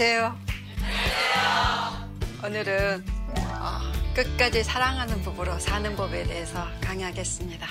안녕하세요. 0.00 0.34
오늘은 2.42 3.04
어, 3.36 3.80
끝까지 4.14 4.64
사랑하는 4.64 5.20
부부로 5.20 5.58
사는 5.58 5.94
법에 5.94 6.24
대해서 6.24 6.66
강의하겠습니다. 6.80 7.66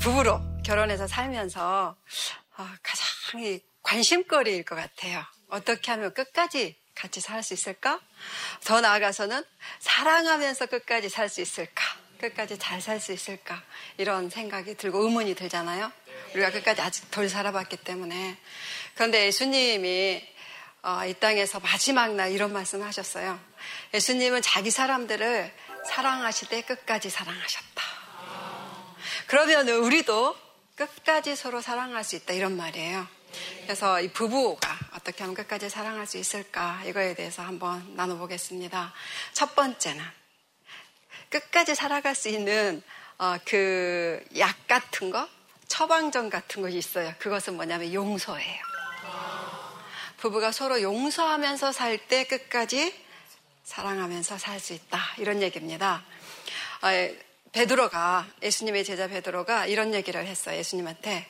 부부로 0.00 0.40
결혼해서 0.64 1.06
살면서 1.06 1.94
어, 2.56 2.68
가장 2.82 3.60
관심거리일 3.82 4.64
것 4.64 4.74
같아요. 4.74 5.22
어떻게 5.48 5.90
하면 5.92 6.14
끝까지 6.14 6.76
같이 6.94 7.20
살 7.20 7.42
수 7.42 7.54
있을까? 7.54 8.00
더 8.64 8.80
나아가서는 8.80 9.42
사랑하면서 9.80 10.66
끝까지 10.66 11.08
살 11.08 11.28
수 11.28 11.40
있을까? 11.40 11.82
끝까지 12.18 12.58
잘 12.58 12.80
살 12.80 13.00
수 13.00 13.12
있을까? 13.12 13.62
이런 13.96 14.30
생각이 14.30 14.74
들고 14.76 15.04
의문이 15.04 15.34
들잖아요. 15.34 15.90
우리가 16.34 16.50
끝까지 16.50 16.80
아직 16.80 17.10
덜 17.10 17.28
살아봤기 17.28 17.78
때문에. 17.78 18.38
그런데 18.94 19.26
예수님이 19.26 20.26
어, 20.82 21.04
이 21.06 21.14
땅에서 21.14 21.60
마지막 21.60 22.14
날 22.14 22.32
이런 22.32 22.52
말씀 22.52 22.82
하셨어요. 22.82 23.38
예수님은 23.92 24.40
자기 24.42 24.70
사람들을 24.70 25.54
사랑하시되 25.86 26.62
끝까지 26.62 27.10
사랑하셨다. 27.10 27.69
그러면 29.30 29.68
우리도 29.68 30.36
끝까지 30.74 31.36
서로 31.36 31.60
사랑할 31.60 32.02
수 32.02 32.16
있다 32.16 32.34
이런 32.34 32.56
말이에요. 32.56 33.06
그래서 33.62 34.00
이 34.00 34.10
부부가 34.10 34.76
어떻게 34.92 35.22
하면 35.22 35.36
끝까지 35.36 35.70
사랑할 35.70 36.08
수 36.08 36.18
있을까 36.18 36.82
이거에 36.84 37.14
대해서 37.14 37.42
한번 37.42 37.94
나눠보겠습니다. 37.94 38.92
첫 39.32 39.54
번째는 39.54 40.04
끝까지 41.28 41.76
살아갈 41.76 42.16
수 42.16 42.28
있는 42.28 42.82
어, 43.18 43.36
그 43.44 44.20
약 44.36 44.66
같은 44.66 45.12
거, 45.12 45.28
처방전 45.68 46.28
같은 46.28 46.62
것이 46.62 46.76
있어요. 46.76 47.14
그것은 47.20 47.54
뭐냐면 47.54 47.92
용서예요. 47.94 48.62
부부가 50.16 50.50
서로 50.50 50.82
용서하면서 50.82 51.70
살 51.70 51.98
때 52.08 52.24
끝까지 52.24 52.92
사랑하면서 53.62 54.38
살 54.38 54.58
수 54.58 54.72
있다 54.72 54.98
이런 55.18 55.40
얘기입니다. 55.40 56.02
어, 56.82 57.29
베드로가 57.52 58.26
예수님의 58.42 58.84
제자 58.84 59.08
베드로가 59.08 59.66
이런 59.66 59.92
얘기를 59.94 60.24
했어요. 60.24 60.56
예수님한테 60.56 61.26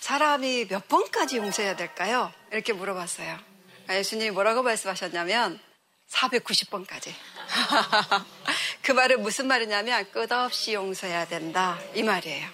사람이 0.00 0.66
몇 0.68 0.88
번까지 0.88 1.38
용서해야 1.38 1.76
될까요? 1.76 2.32
이렇게 2.52 2.72
물어봤어요. 2.72 3.38
그러니까 3.68 3.98
예수님이 3.98 4.30
뭐라고 4.32 4.62
말씀하셨냐면 4.62 5.58
490번까지. 6.10 7.12
그 8.82 8.92
말은 8.92 9.22
무슨 9.22 9.46
말이냐면 9.46 10.10
끝없이 10.10 10.74
용서해야 10.74 11.26
된다 11.26 11.78
이 11.94 12.02
말이에요. 12.02 12.48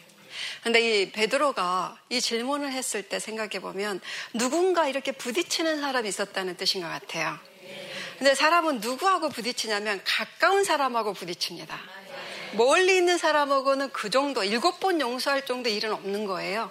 근데 0.62 0.80
이 1.02 1.12
베드로가 1.12 1.96
이 2.10 2.20
질문을 2.20 2.70
했을 2.72 3.02
때 3.02 3.18
생각해 3.18 3.60
보면 3.60 4.00
누군가 4.34 4.86
이렇게 4.86 5.12
부딪히는 5.12 5.80
사람이 5.80 6.08
있었다는 6.08 6.56
뜻인 6.56 6.82
것 6.82 6.88
같아요. 6.88 7.38
근데 8.18 8.34
사람은 8.34 8.80
누구하고 8.80 9.28
부딪히냐면 9.28 10.00
가까운 10.04 10.64
사람하고 10.64 11.12
부딪힙니다. 11.12 11.78
멀리 12.52 12.96
있는 12.96 13.18
사람하고는 13.18 13.90
그 13.90 14.10
정도 14.10 14.44
일곱 14.44 14.80
번 14.80 15.00
용서할 15.00 15.44
정도 15.44 15.68
일은 15.68 15.92
없는 15.92 16.26
거예요. 16.26 16.70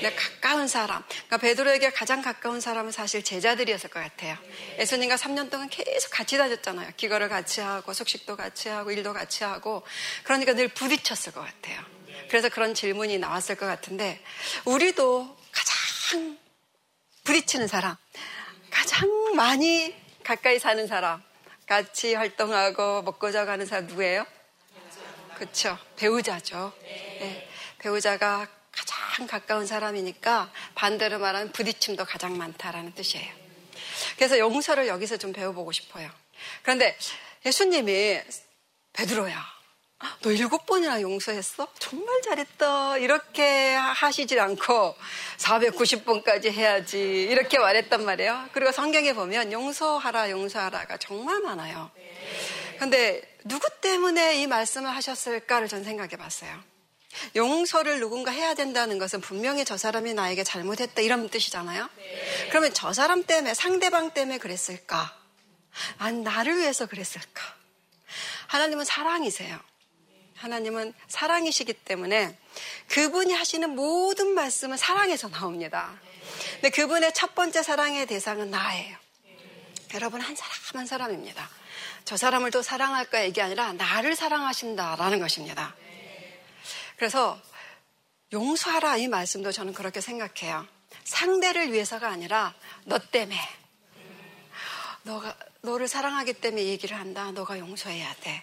근데 0.00 0.14
가까운 0.14 0.68
사람, 0.68 1.02
그러니까 1.08 1.36
베드로에게 1.38 1.90
가장 1.90 2.22
가까운 2.22 2.60
사람은 2.60 2.92
사실 2.92 3.22
제자들이었을 3.22 3.90
것 3.90 4.00
같아요. 4.00 4.36
예수님과 4.78 5.16
3년 5.16 5.50
동안 5.50 5.68
계속 5.68 6.10
같이 6.10 6.36
다녔잖아요. 6.36 6.90
기거를 6.96 7.28
같이 7.28 7.60
하고 7.60 7.92
숙식도 7.92 8.36
같이 8.36 8.68
하고 8.68 8.90
일도 8.90 9.12
같이 9.12 9.44
하고 9.44 9.82
그러니까 10.24 10.54
늘 10.54 10.68
부딪혔을 10.68 11.32
것 11.32 11.40
같아요. 11.40 11.80
그래서 12.28 12.48
그런 12.48 12.74
질문이 12.74 13.18
나왔을 13.18 13.56
것 13.56 13.66
같은데 13.66 14.20
우리도 14.64 15.36
가장 15.52 16.38
부딪히는 17.24 17.66
사람, 17.68 17.96
가장 18.70 19.34
많이 19.34 19.94
가까이 20.24 20.58
사는 20.58 20.86
사람, 20.86 21.22
같이 21.66 22.14
활동하고 22.14 23.02
먹고 23.02 23.30
자가는 23.30 23.66
사람 23.66 23.86
누구예요? 23.86 24.26
그렇죠. 25.40 25.78
배우자죠. 25.96 26.70
네. 26.82 27.48
배우자가 27.78 28.46
가장 28.70 29.26
가까운 29.26 29.66
사람이니까 29.66 30.52
반대로 30.74 31.18
말하면 31.18 31.52
부딪힘도 31.52 32.04
가장 32.04 32.36
많다라는 32.36 32.92
뜻이에요. 32.92 33.32
그래서 34.16 34.38
용서를 34.38 34.86
여기서 34.86 35.16
좀 35.16 35.32
배워보고 35.32 35.72
싶어요. 35.72 36.10
그런데 36.60 36.94
예수님이 37.46 38.20
베드로야, 38.92 39.42
너 40.20 40.30
일곱 40.30 40.66
번이나 40.66 41.00
용서했어? 41.00 41.72
정말 41.78 42.20
잘했다. 42.20 42.98
이렇게 42.98 43.72
하시질 43.72 44.40
않고 44.40 44.94
490번까지 45.38 46.52
해야지. 46.52 47.00
이렇게 47.30 47.58
말했단 47.58 48.04
말이에요. 48.04 48.50
그리고 48.52 48.72
성경에 48.72 49.14
보면 49.14 49.52
용서하라, 49.52 50.30
용서하라가 50.32 50.98
정말 50.98 51.40
많아요. 51.40 51.90
근데 52.80 53.20
누구 53.44 53.68
때문에 53.82 54.40
이 54.40 54.46
말씀을 54.46 54.88
하셨을까를 54.96 55.68
전 55.68 55.84
생각해 55.84 56.16
봤어요. 56.16 56.50
용서를 57.36 58.00
누군가 58.00 58.30
해야 58.30 58.54
된다는 58.54 58.98
것은 58.98 59.20
분명히 59.20 59.66
저 59.66 59.76
사람이 59.76 60.14
나에게 60.14 60.44
잘못했다 60.44 61.02
이런 61.02 61.28
뜻이잖아요. 61.28 61.90
네. 61.94 62.48
그러면 62.48 62.72
저 62.72 62.94
사람 62.94 63.22
때문에 63.24 63.52
상대방 63.52 64.12
때문에 64.12 64.38
그랬을까? 64.38 65.14
아니 65.98 66.22
나를 66.22 66.56
위해서 66.56 66.86
그랬을까? 66.86 67.42
하나님은 68.46 68.86
사랑이세요. 68.86 69.60
하나님은 70.36 70.94
사랑이시기 71.06 71.74
때문에 71.74 72.34
그분이 72.88 73.34
하시는 73.34 73.68
모든 73.68 74.28
말씀은 74.32 74.78
사랑에서 74.78 75.28
나옵니다. 75.28 76.00
근데 76.54 76.70
그분의 76.70 77.12
첫 77.12 77.34
번째 77.34 77.62
사랑의 77.62 78.06
대상은 78.06 78.50
나예요. 78.50 78.96
여러분 79.92 80.22
한 80.22 80.34
사람 80.34 80.54
한 80.72 80.86
사람입니다. 80.86 81.59
저 82.04 82.16
사람을 82.16 82.50
또 82.50 82.62
사랑할 82.62 83.08
거야 83.08 83.22
이게 83.22 83.42
아니라 83.42 83.72
나를 83.72 84.16
사랑하신다라는 84.16 85.20
것입니다. 85.20 85.74
그래서 86.96 87.40
용서하라 88.32 88.96
이 88.98 89.08
말씀도 89.08 89.52
저는 89.52 89.72
그렇게 89.72 90.00
생각해요. 90.00 90.66
상대를 91.04 91.72
위해서가 91.72 92.08
아니라 92.08 92.54
너 92.84 92.98
때문에 92.98 93.36
너가 95.02 95.34
너를 95.62 95.88
사랑하기 95.88 96.34
때문에 96.34 96.64
얘기를 96.64 96.96
한다. 96.98 97.30
너가 97.32 97.58
용서해야 97.58 98.14
돼. 98.20 98.42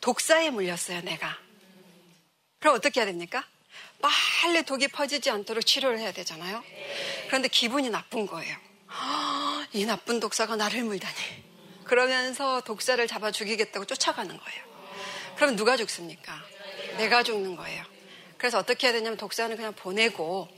독사에 0.00 0.50
물렸어요, 0.50 1.02
내가. 1.02 1.36
그럼 2.60 2.74
어떻게 2.74 3.00
해야 3.00 3.06
됩니까? 3.06 3.44
빨리 4.00 4.62
독이 4.62 4.88
퍼지지 4.88 5.30
않도록 5.30 5.64
치료를 5.64 5.98
해야 5.98 6.12
되잖아요. 6.12 6.62
그런데 7.26 7.48
기분이 7.48 7.90
나쁜 7.90 8.26
거예요. 8.26 8.56
이 9.72 9.84
나쁜 9.84 10.20
독사가 10.20 10.56
나를 10.56 10.84
물다니. 10.84 11.47
그러면서 11.88 12.60
독사를 12.60 13.04
잡아 13.08 13.32
죽이겠다고 13.32 13.86
쫓아가는 13.86 14.36
거예요. 14.36 14.64
그럼 15.36 15.56
누가 15.56 15.76
죽습니까? 15.76 16.40
내가 16.98 17.22
죽는 17.22 17.56
거예요. 17.56 17.84
그래서 18.36 18.58
어떻게 18.58 18.86
해야 18.86 18.94
되냐면 18.94 19.16
독사는 19.16 19.56
그냥 19.56 19.72
보내고 19.72 20.48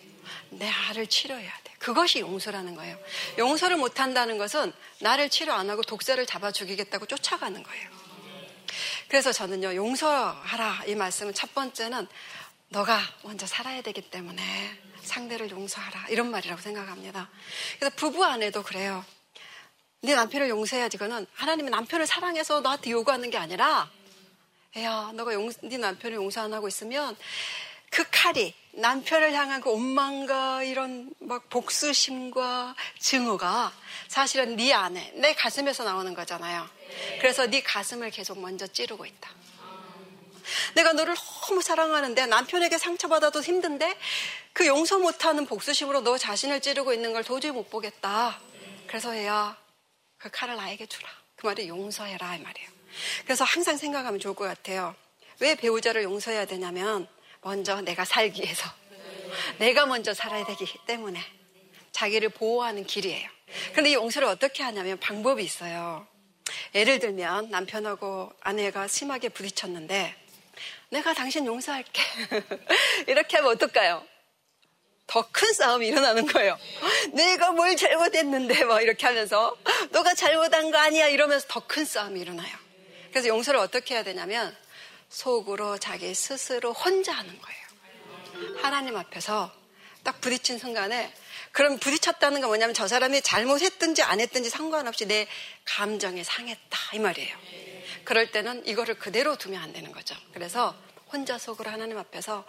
내 0.51 0.69
알을 0.69 1.07
치료해야 1.07 1.53
돼. 1.65 1.73
그것이 1.79 2.21
용서라는 2.21 2.75
거예요. 2.75 2.99
용서를 3.39 3.77
못 3.77 4.01
한다는 4.01 4.37
것은 4.37 4.73
나를 5.01 5.31
치료 5.31 5.55
안 5.55 5.71
하고 5.71 5.83
독사를 5.83 6.25
잡아 6.27 6.53
죽이겠다고 6.53 7.07
쫓아가는 7.07 7.63
거예요. 7.63 7.91
그래서 9.09 9.33
저는요, 9.33 9.75
용서하라. 9.75 10.85
이 10.87 10.95
말씀은 10.95 11.35
첫 11.35 11.55
번째는 11.55 12.07
너가 12.69 13.01
먼저 13.23 13.47
살아야 13.47 13.83
되기 13.83 14.03
때문에 14.03 14.43
상대를 15.03 15.51
용서하라. 15.51 16.09
이런 16.11 16.31
말이라고 16.31 16.61
생각합니다. 16.61 17.29
그래서 17.79 17.97
부부 17.97 18.25
안에도 18.25 18.63
그래요. 18.63 19.05
네 20.03 20.15
남편을 20.15 20.49
용서해야지. 20.49 20.97
그거는 20.97 21.27
하나님이 21.35 21.69
남편을 21.71 22.07
사랑해서 22.07 22.61
너한테 22.61 22.91
요구하는 22.91 23.29
게 23.29 23.37
아니라 23.37 23.91
야, 24.79 25.11
너가 25.15 25.35
용, 25.35 25.53
네 25.63 25.77
남편을 25.77 26.17
용서 26.17 26.41
안 26.41 26.55
하고 26.55 26.69
있으면 26.69 27.17
그 27.91 28.05
칼이 28.11 28.55
남편을 28.73 29.35
향한 29.35 29.61
그 29.61 29.71
원망과 29.71 30.63
이런 30.63 31.13
막 31.19 31.51
복수심과 31.51 32.77
증오가 32.99 33.73
사실은 34.09 34.57
네 34.57 34.73
안에 34.73 35.13
내 35.17 35.35
가슴에서 35.35 35.85
나오는 35.85 36.15
거잖아요. 36.15 36.67
그래서 37.19 37.47
네 37.47 37.63
가슴을 37.63 38.11
계속 38.11 38.41
먼저 38.41 38.67
찌르고 38.67 39.05
있다. 39.05 39.31
내가 40.77 40.95
너를 40.95 41.15
너무 41.15 41.61
사랑하는데 41.61 42.27
남편에게 42.27 42.79
상처받아도 42.79 43.43
힘든데 43.43 43.99
그 44.53 44.67
용서 44.67 44.99
못하는 44.99 45.45
복수심으로 45.45 46.03
너 46.03 46.17
자신을 46.17 46.61
찌르고 46.61 46.95
있는 46.95 47.13
걸 47.13 47.23
도저히 47.23 47.51
못 47.53 47.69
보겠다. 47.69 48.41
그래서 48.87 49.15
얘야 49.17 49.57
그 50.21 50.29
칼을 50.31 50.55
나에게 50.57 50.87
주라. 50.87 51.09
그 51.35 51.47
말이 51.47 51.67
용서해라 51.67 52.37
이 52.37 52.41
말이에요. 52.41 52.69
그래서 53.25 53.45
항상 53.45 53.77
생각하면 53.79 54.21
좋을 54.21 54.35
것 54.35 54.45
같아요. 54.45 54.95
왜 55.41 55.55
배우자를 55.55 56.03
용서해야 56.03 56.45
되냐면 56.45 57.09
먼저 57.41 57.81
내가 57.81 58.05
살기 58.05 58.43
위해서 58.43 58.71
내가 59.59 59.87
먼저 59.87 60.13
살아야 60.13 60.45
되기 60.45 60.67
때문에 60.87 61.19
자기를 61.93 62.29
보호하는 62.29 62.85
길이에요. 62.85 63.29
그런데 63.73 63.91
이 63.91 63.95
용서를 63.95 64.29
어떻게 64.29 64.63
하냐면 64.63 65.01
방법이 65.01 65.43
있어요. 65.43 66.07
예를 66.75 66.99
들면 66.99 67.51
남편하고 67.51 68.31
아내가 68.41 68.87
심하게 68.89 69.31
부딪혔는데 69.31 70.15
내가 70.91 71.15
당신 71.15 71.47
용서할게. 71.47 72.03
이렇게 73.09 73.39
하면 73.39 73.53
어떨까요? 73.53 74.05
더 75.11 75.27
큰 75.33 75.53
싸움이 75.53 75.89
일어나는 75.89 76.27
거예요. 76.27 76.57
내가 77.13 77.51
뭘 77.51 77.77
잘못했는데 77.77 78.65
뭐 78.65 78.81
이렇게 78.81 79.07
하면서 79.07 79.57
너가 79.91 80.15
잘못한 80.15 80.71
거 80.71 80.79
아니야 80.79 81.09
이러면서 81.09 81.47
더 81.49 81.61
큰 81.67 81.85
싸움이 81.85 82.21
일어나요. 82.21 82.51
그래서 83.11 83.27
용서를 83.29 83.59
어떻게 83.59 83.95
해야 83.95 84.05
되냐면 84.05 84.57
속으로 85.09 85.79
자기 85.79 86.15
스스로 86.15 86.73
혼자 86.73 87.13
하는 87.13 87.37
거예요. 87.41 88.59
하나님 88.63 88.97
앞에서 88.97 89.53
딱 90.05 90.21
부딪힌 90.21 90.59
순간에 90.59 91.13
그럼 91.53 91.79
부딪혔다는 91.79 92.41
건 92.41 92.49
뭐냐면 92.49 92.73
저 92.75 92.87
사람이 92.87 93.23
잘못했든지 93.23 94.03
안 94.03 94.21
했든지 94.21 94.49
상관없이 94.49 95.07
내 95.07 95.27
감정이 95.65 96.23
상했다 96.23 96.79
이 96.95 97.01
말이에요. 97.01 97.37
그럴 98.05 98.31
때는 98.31 98.65
이거를 98.67 98.95
그대로 98.99 99.37
두면 99.37 99.61
안 99.61 99.73
되는 99.73 99.91
거죠. 99.91 100.15
그래서 100.33 100.75
혼자 101.13 101.37
속으로 101.39 101.69
하나님 101.71 101.99
앞에서 101.99 102.47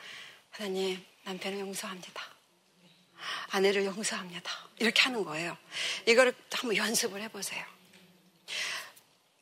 하나님 0.52 1.04
남편을 1.24 1.60
용서합니다. 1.60 2.24
아내를 3.50 3.86
용서합니다. 3.86 4.52
이렇게 4.80 5.02
하는 5.02 5.24
거예요. 5.24 5.58
이거를 6.06 6.34
한번 6.52 6.76
연습을 6.76 7.22
해보세요. 7.22 7.64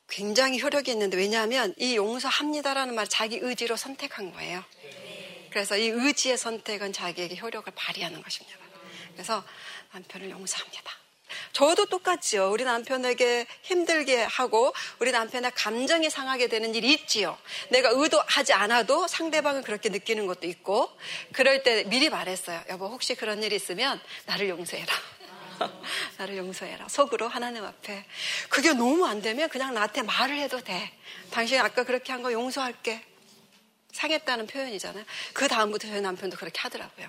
굉장히 0.07 0.61
효력이 0.61 0.91
있는데 0.91 1.17
왜냐하면 1.17 1.73
이 1.77 1.95
용서합니다라는 1.95 2.95
말 2.95 3.07
자기 3.07 3.37
의지로 3.37 3.75
선택한 3.75 4.33
거예요. 4.33 4.63
그래서 5.51 5.77
이 5.77 5.87
의지의 5.87 6.37
선택은 6.37 6.93
자기에게 6.93 7.37
효력을 7.37 7.71
발휘하는 7.75 8.21
것입니다. 8.21 8.57
그래서 9.13 9.43
남편을 9.91 10.29
용서합니다. 10.29 10.91
저도 11.53 11.85
똑같지요. 11.87 12.49
우리 12.51 12.63
남편에게 12.63 13.45
힘들게 13.61 14.23
하고 14.23 14.73
우리 14.99 15.11
남편의 15.11 15.51
감정이 15.55 16.09
상하게 16.09 16.47
되는 16.47 16.73
일이 16.75 16.91
있지요. 16.93 17.37
내가 17.69 17.89
의도하지 17.93 18.53
않아도 18.53 19.07
상대방은 19.07 19.63
그렇게 19.63 19.89
느끼는 19.89 20.27
것도 20.27 20.47
있고 20.47 20.89
그럴 21.33 21.63
때 21.63 21.83
미리 21.85 22.09
말했어요. 22.09 22.61
여보 22.69 22.87
혹시 22.87 23.15
그런 23.15 23.41
일이 23.43 23.55
있으면 23.55 23.99
나를 24.25 24.49
용서해라. 24.49 24.93
나를 26.17 26.37
용서해라. 26.37 26.87
속으로 26.87 27.27
하나님 27.27 27.65
앞에. 27.65 28.05
그게 28.49 28.73
너무 28.73 29.05
안 29.05 29.21
되면 29.21 29.49
그냥 29.49 29.73
나한테 29.73 30.01
말을 30.03 30.37
해도 30.39 30.61
돼. 30.61 30.91
당신이 31.31 31.59
아까 31.59 31.83
그렇게 31.83 32.11
한 32.11 32.21
거 32.23 32.31
용서할게. 32.31 33.05
상했다는 33.91 34.47
표현이잖아요. 34.47 35.03
그 35.33 35.47
다음부터 35.47 35.87
저희 35.87 35.99
남편도 35.99 36.37
그렇게 36.37 36.59
하더라고요. 36.61 37.07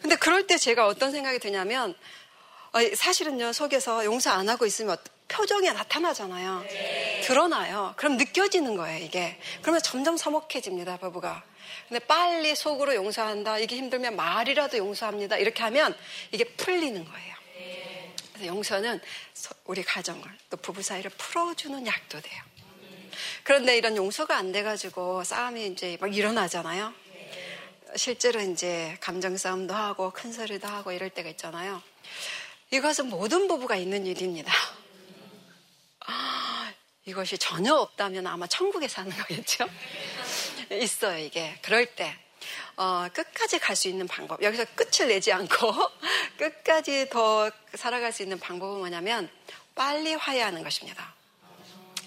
근데 0.00 0.14
그럴 0.14 0.46
때 0.46 0.58
제가 0.58 0.86
어떤 0.86 1.10
생각이 1.10 1.38
드냐면 1.38 1.90
어, 1.90 1.96
사실은요 2.94 3.52
속에서 3.52 4.04
용서 4.04 4.30
안 4.30 4.48
하고 4.48 4.66
있으면 4.66 4.96
표정에 5.28 5.72
나타나잖아요. 5.72 6.64
드러나요. 7.22 7.94
그럼 7.96 8.16
느껴지는 8.16 8.76
거예요 8.76 9.04
이게. 9.04 9.38
그러면 9.62 9.82
점점 9.82 10.16
서먹해집니다 10.16 10.96
바보가. 10.98 11.44
근데 11.88 11.98
빨리 12.00 12.54
속으로 12.54 12.94
용서한다. 12.94 13.58
이게 13.58 13.76
힘들면 13.76 14.16
말이라도 14.16 14.78
용서합니다. 14.78 15.36
이렇게 15.36 15.62
하면 15.62 15.96
이게 16.32 16.44
풀리는 16.44 17.04
거예요. 17.04 17.34
그래서 18.32 18.46
용서는 18.46 19.00
우리 19.64 19.82
가정을 19.82 20.22
또 20.50 20.56
부부 20.56 20.82
사이를 20.82 21.10
풀어주는 21.16 21.86
약도 21.86 22.20
돼요. 22.20 22.42
그런데 23.42 23.76
이런 23.76 23.96
용서가 23.96 24.36
안 24.36 24.52
돼가지고 24.52 25.24
싸움이 25.24 25.66
이제 25.66 25.96
막 26.00 26.14
일어나잖아요. 26.14 26.92
실제로 27.96 28.40
이제 28.40 28.96
감정 29.00 29.36
싸움도 29.36 29.74
하고 29.74 30.10
큰 30.10 30.32
소리도 30.32 30.68
하고 30.68 30.92
이럴 30.92 31.10
때가 31.10 31.28
있잖아요. 31.30 31.82
이것은 32.70 33.08
모든 33.08 33.48
부부가 33.48 33.76
있는 33.76 34.06
일입니다. 34.06 34.52
아, 36.06 36.72
이것이 37.06 37.38
전혀 37.38 37.74
없다면 37.74 38.26
아마 38.26 38.46
천국에 38.46 38.88
사는 38.88 39.10
거겠죠? 39.10 39.66
있어요, 40.72 41.18
이게. 41.18 41.58
그럴 41.62 41.86
때. 41.86 42.14
어, 42.76 43.08
끝까지 43.12 43.58
갈 43.58 43.74
수 43.74 43.88
있는 43.88 44.06
방법. 44.06 44.42
여기서 44.42 44.64
끝을 44.74 45.08
내지 45.08 45.32
않고 45.32 45.72
끝까지 46.38 47.08
더 47.08 47.50
살아갈 47.74 48.12
수 48.12 48.22
있는 48.22 48.38
방법은 48.38 48.78
뭐냐면 48.78 49.30
빨리 49.74 50.14
화해하는 50.14 50.62
것입니다. 50.62 51.14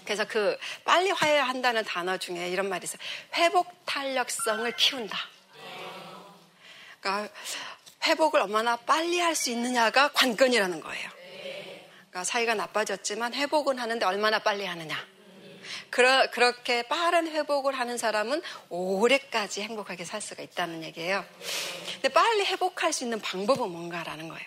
그래서 0.04 0.24
그 0.26 0.56
빨리 0.84 1.10
화해한다는 1.10 1.84
단어 1.84 2.16
중에 2.16 2.48
이런 2.50 2.68
말이 2.68 2.84
있어요. 2.84 2.98
회복 3.34 3.84
탄력성을 3.84 4.70
키운다. 4.76 5.18
그러니까 7.00 7.34
회복을 8.04 8.40
얼마나 8.40 8.76
빨리 8.76 9.18
할 9.18 9.34
수 9.34 9.50
있느냐가 9.50 10.08
관건이라는 10.12 10.80
거예요. 10.80 11.10
그러니까 12.10 12.24
사이가 12.24 12.54
나빠졌지만 12.54 13.34
회복은 13.34 13.78
하는데 13.78 14.04
얼마나 14.04 14.38
빨리 14.38 14.66
하느냐. 14.66 14.96
그러, 15.90 16.30
그렇게 16.30 16.82
빠른 16.82 17.28
회복을 17.28 17.78
하는 17.78 17.96
사람은 17.96 18.42
오래까지 18.68 19.62
행복하게 19.62 20.04
살 20.04 20.20
수가 20.20 20.42
있다는 20.42 20.82
얘기예요. 20.84 21.24
근데 21.94 22.08
빨리 22.08 22.44
회복할 22.44 22.92
수 22.92 23.04
있는 23.04 23.20
방법은 23.20 23.70
뭔가라는 23.70 24.28
거예요. 24.28 24.44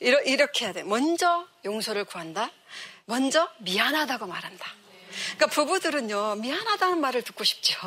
이러, 0.00 0.20
이렇게 0.20 0.66
해야 0.66 0.72
돼. 0.72 0.82
먼저 0.82 1.46
용서를 1.64 2.04
구한다. 2.04 2.50
먼저 3.06 3.48
미안하다고 3.58 4.26
말한다. 4.26 4.66
그러니까 5.36 5.46
부부들은요, 5.46 6.36
미안하다는 6.36 7.00
말을 7.00 7.22
듣고 7.22 7.44
싶죠. 7.44 7.78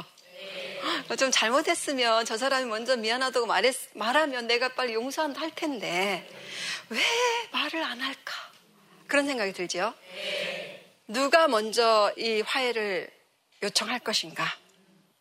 좀 1.17 1.32
잘못했으면 1.32 2.25
저 2.25 2.38
사람이 2.38 2.65
먼저 2.65 2.96
미안하다고 2.96 3.46
말했, 3.46 3.75
말하면 3.94 4.48
내가 4.48 4.70
빨리 4.70 4.94
용서한다 4.94 5.41
할 5.41 5.51
텐데 5.53 6.27
왜 6.89 7.01
말을 7.51 7.84
안 7.84 8.00
할까? 8.00 8.34
그런 9.08 9.25
생각이 9.25 9.53
들죠. 9.53 9.94
누가 11.08 11.48
먼저 11.48 12.13
이 12.17 12.41
화해를 12.41 13.10
요청할 13.63 14.00
것인가? 14.00 14.46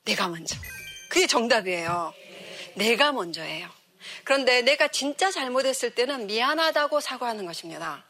내가 0.05 0.29
먼저. 0.29 0.57
그게 1.09 1.27
정답이에요. 1.27 2.13
내가 2.75 3.13
먼저예요. 3.13 3.71
그런데 4.25 4.63
내가 4.63 4.89
진짜 4.89 5.31
잘못했을 5.31 5.95
때는 5.95 6.27
미안하다고 6.27 7.01
사과하는 7.01 7.47
것입니다. 7.47 8.05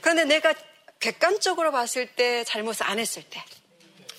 그런데 0.00 0.24
내가 0.24 0.54
객관적으로 1.00 1.70
봤을 1.70 2.06
때 2.06 2.42
잘못을 2.44 2.86
안 2.86 2.98
했을 2.98 3.22
때, 3.22 3.44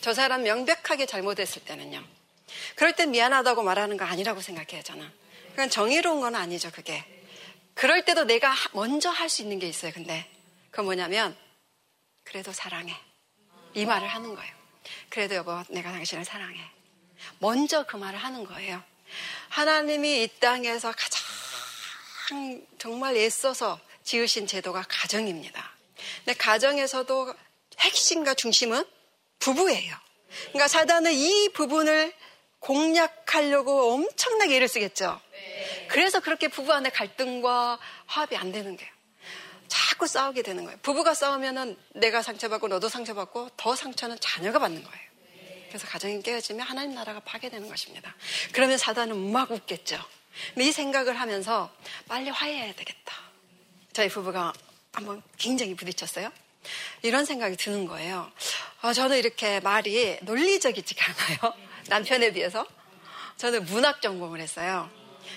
저 0.01 0.13
사람 0.13 0.43
명백하게 0.43 1.05
잘못했을 1.05 1.63
때는요. 1.65 2.03
그럴 2.75 2.93
땐 2.93 3.11
미안하다고 3.11 3.63
말하는 3.63 3.97
거 3.97 4.05
아니라고 4.05 4.41
생각해요, 4.41 4.83
저는. 4.83 5.09
그건 5.51 5.69
정의로운 5.69 6.21
건 6.21 6.35
아니죠, 6.35 6.71
그게. 6.71 7.03
그럴 7.73 8.05
때도 8.05 8.25
내가 8.25 8.53
먼저 8.73 9.09
할 9.09 9.29
수 9.29 9.41
있는 9.41 9.59
게 9.59 9.67
있어요, 9.67 9.91
근데. 9.93 10.29
그건 10.71 10.85
뭐냐면, 10.85 11.35
그래도 12.23 12.51
사랑해. 12.51 12.95
이 13.73 13.85
말을 13.85 14.07
하는 14.07 14.35
거예요. 14.35 14.53
그래도 15.09 15.35
여보, 15.35 15.63
내가 15.69 15.91
당신을 15.91 16.25
사랑해. 16.25 16.59
먼저 17.39 17.85
그 17.85 17.95
말을 17.97 18.19
하는 18.19 18.45
거예요. 18.45 18.81
하나님이 19.49 20.23
이 20.23 20.27
땅에서 20.39 20.93
가장 20.95 22.65
정말 22.77 23.15
애써서 23.15 23.79
지으신 24.03 24.47
제도가 24.47 24.85
가정입니다. 24.87 25.71
근데 26.23 26.37
가정에서도 26.37 27.33
핵심과 27.79 28.35
중심은 28.35 28.85
부부예요. 29.39 29.95
그러니까 30.49 30.67
사단은 30.67 31.13
이 31.13 31.49
부분을 31.53 32.13
공략하려고 32.59 33.93
엄청나게 33.93 34.55
애를 34.57 34.67
쓰겠죠. 34.67 35.19
그래서 35.87 36.19
그렇게 36.19 36.47
부부 36.47 36.71
안에 36.73 36.89
갈등과 36.89 37.79
화합이 38.05 38.35
안 38.35 38.51
되는 38.51 38.75
거예요. 38.75 38.91
자꾸 39.67 40.07
싸우게 40.07 40.41
되는 40.41 40.65
거예요. 40.65 40.77
부부가 40.81 41.13
싸우면은 41.13 41.77
내가 41.93 42.21
상처받고 42.21 42.67
너도 42.67 42.89
상처받고 42.89 43.51
더 43.57 43.75
상처는 43.75 44.17
자녀가 44.19 44.59
받는 44.59 44.83
거예요. 44.83 45.09
그래서 45.69 45.87
가정이 45.87 46.21
깨어지면 46.23 46.65
하나님 46.65 46.95
나라가 46.95 47.19
파괴되는 47.19 47.69
것입니다. 47.69 48.15
그러면 48.51 48.77
사단은 48.77 49.31
막 49.31 49.51
웃겠죠. 49.51 49.99
이 50.57 50.71
생각을 50.71 51.19
하면서 51.19 51.71
빨리 52.07 52.29
화해해야 52.29 52.73
되겠다. 52.73 53.15
저희 53.93 54.09
부부가 54.09 54.53
한번 54.91 55.21
굉장히 55.37 55.75
부딪혔어요. 55.75 56.31
이런 57.03 57.25
생각이 57.25 57.55
드는 57.57 57.85
거예요. 57.85 58.31
어, 58.81 58.93
저는 58.93 59.17
이렇게 59.17 59.59
말이 59.59 60.17
논리적이지가 60.21 61.05
않아요. 61.05 61.68
남편에 61.89 62.31
비해서. 62.31 62.65
저는 63.37 63.65
문학 63.65 64.01
전공을 64.01 64.39
했어요. 64.39 64.89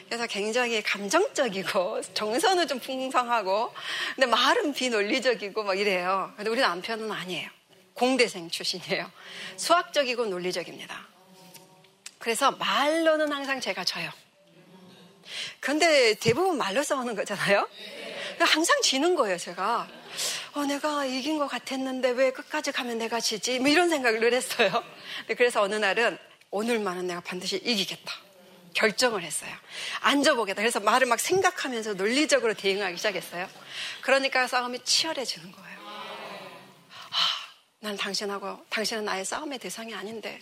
그래서 0.07 0.27
굉장히 0.27 0.83
감정적이고 0.83 2.03
정서는 2.15 2.67
좀 2.67 2.79
풍성하고 2.79 3.73
근데 4.15 4.27
말은 4.27 4.73
비논리적이고 4.73 5.63
막 5.63 5.79
이래요. 5.79 6.33
근데 6.37 6.51
우리 6.51 6.61
남편은 6.61 7.11
아니에요. 7.11 7.49
공대생 7.95 8.49
출신이에요. 8.49 9.11
수학적이고 9.57 10.27
논리적입니다. 10.27 11.09
그래서 12.19 12.51
말로는 12.53 13.33
항상 13.33 13.61
제가 13.61 13.85
져요. 13.85 14.11
근데 15.61 16.15
대부분 16.15 16.57
말로 16.57 16.83
싸우는 16.83 17.15
거잖아요. 17.15 17.69
항상 18.41 18.81
지는 18.83 19.15
거예요, 19.15 19.39
제가. 19.39 19.89
어, 20.55 20.65
내가 20.65 21.05
이긴 21.05 21.39
것 21.39 21.49
같았는데 21.49 22.11
왜 22.11 22.33
끝까지 22.33 22.73
가면 22.73 22.99
내가 22.99 23.21
지지? 23.21 23.59
뭐 23.59 23.69
이런 23.69 23.89
생각을 23.89 24.33
했어요. 24.33 24.83
그래서 25.37 25.63
어느 25.63 25.77
날은 25.77 26.19
오늘만은 26.53 27.07
내가 27.07 27.21
반드시 27.21 27.57
이기겠다. 27.57 28.15
결정을 28.75 29.23
했어요. 29.23 29.51
앉아보겠다. 30.01 30.61
그래서 30.61 30.81
말을 30.81 31.07
막 31.07 31.19
생각하면서 31.19 31.95
논리적으로 31.95 32.55
대응하기 32.55 32.97
시작했어요. 32.99 33.49
그러니까 34.03 34.47
싸움이 34.47 34.85
치열해지는 34.85 35.51
거예요. 35.51 35.79
아, 35.81 37.17
난 37.81 37.97
당신하고, 37.97 38.65
당신은 38.69 39.05
나의 39.05 39.25
싸움의 39.25 39.59
대상이 39.59 39.95
아닌데, 39.95 40.41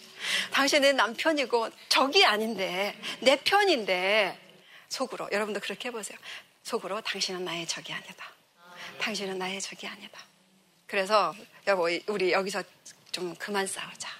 당신은 0.52 0.82
내 0.82 0.92
남편이고, 0.92 1.70
적이 1.88 2.24
아닌데, 2.24 3.00
내 3.20 3.36
편인데, 3.36 4.38
속으로, 4.88 5.28
여러분도 5.30 5.60
그렇게 5.60 5.88
해보세요. 5.88 6.18
속으로, 6.64 7.00
당신은 7.02 7.44
나의 7.44 7.66
적이 7.66 7.92
아니다. 7.92 8.32
당신은 9.00 9.38
나의 9.38 9.60
적이 9.60 9.86
아니다. 9.86 10.20
그래서, 10.86 11.34
여보, 11.68 11.88
우리 12.08 12.32
여기서 12.32 12.62
좀 13.12 13.34
그만 13.36 13.66
싸우자. 13.66 14.19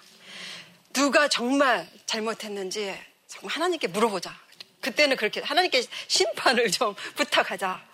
누가 0.93 1.29
정말 1.29 1.89
잘못했는지 2.07 2.99
정말 3.27 3.55
하나님께 3.55 3.89
물어보자. 3.89 4.35
그때는 4.81 5.17
그렇게 5.17 5.41
하나님께 5.41 5.85
심판을 6.09 6.71
좀 6.71 6.95
부탁하자. 7.17 7.85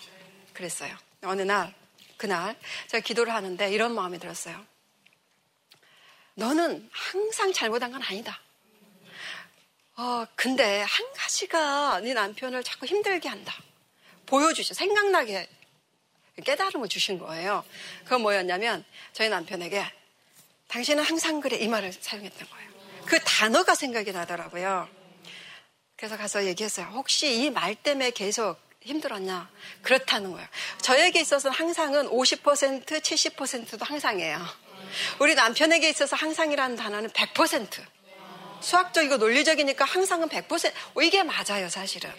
그랬어요. 0.53 0.97
어느 1.23 1.43
날, 1.43 1.75
그날 2.17 2.57
제가 2.89 3.03
기도를 3.03 3.35
하는데 3.35 3.71
이런 3.71 3.95
마음이 3.95 4.19
들었어요. 4.19 4.65
너는 6.35 6.89
항상 6.93 7.53
잘못한 7.53 7.91
건 7.91 8.03
아니다. 8.03 8.41
어, 9.97 10.27
근데 10.35 10.83
한 10.83 11.13
가지가 11.15 12.01
네 12.01 12.13
남편을 12.15 12.63
자꾸 12.63 12.87
힘들게 12.87 13.29
한다. 13.29 13.55
보여주셔. 14.27 14.75
생각나게 14.75 15.49
깨달음을 16.45 16.89
주신 16.89 17.19
거예요. 17.19 17.65
그건 18.05 18.21
뭐였냐면 18.21 18.85
저희 19.15 19.29
남편에게 19.31 19.85
당신은 20.69 21.03
항상 21.03 21.41
그래 21.41 21.57
이 21.57 21.69
말을 21.69 21.93
사용했던 21.93 22.49
거예요. 22.51 22.76
그 23.07 23.19
단어가 23.21 23.75
생각이 23.75 24.13
나더라고요. 24.13 24.89
그래서 25.97 26.17
가서 26.17 26.45
얘기했어요. 26.45 26.87
혹시 26.93 27.45
이 27.45 27.51
말 27.51 27.75
때문에 27.75 28.11
계속 28.11 28.57
힘들었냐? 28.83 29.49
그렇다는 29.83 30.33
거예요. 30.33 30.47
저에게 30.83 31.21
있어서는 31.21 31.57
항상은 31.57 32.09
50%, 32.11 32.85
70%도 32.87 33.85
항상이에요. 33.85 34.39
우리 35.19 35.35
남편에게 35.35 35.89
있어서 35.89 36.15
항상이라는 36.17 36.77
단어는 36.77 37.11
100%. 37.11 37.83
수학적이고 38.61 39.17
논리적이니까 39.17 39.85
항상은 39.85 40.29
100%. 40.29 40.73
이게 41.03 41.23
맞아요, 41.23 41.69
사실은. 41.69 42.11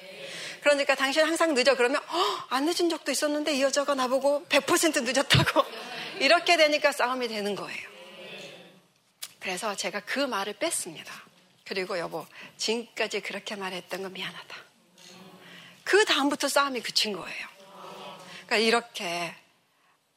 그러니까 0.61 0.95
당신 0.95 1.23
항상 1.23 1.53
늦어. 1.53 1.75
그러면, 1.75 2.01
어, 2.07 2.43
안 2.49 2.65
늦은 2.65 2.89
적도 2.89 3.11
있었는데 3.11 3.55
이 3.55 3.61
여자가 3.61 3.95
나보고 3.95 4.45
100% 4.49 5.03
늦었다고. 5.03 5.63
이렇게 6.19 6.57
되니까 6.57 6.91
싸움이 6.91 7.27
되는 7.27 7.55
거예요. 7.55 7.96
그래서 9.47 9.73
제가 9.77 10.01
그 10.01 10.19
말을 10.19 10.55
뺐습니다. 10.59 11.09
그리고 11.65 11.97
여보, 11.97 12.27
지금까지 12.57 13.21
그렇게 13.21 13.55
말했던 13.55 14.03
거 14.03 14.09
미안하다. 14.09 14.55
그 15.85 16.03
다음부터 16.03 16.49
싸움이 16.49 16.81
그친 16.81 17.13
거예요. 17.13 17.47
그러니까 18.45 18.57
이렇게 18.57 19.33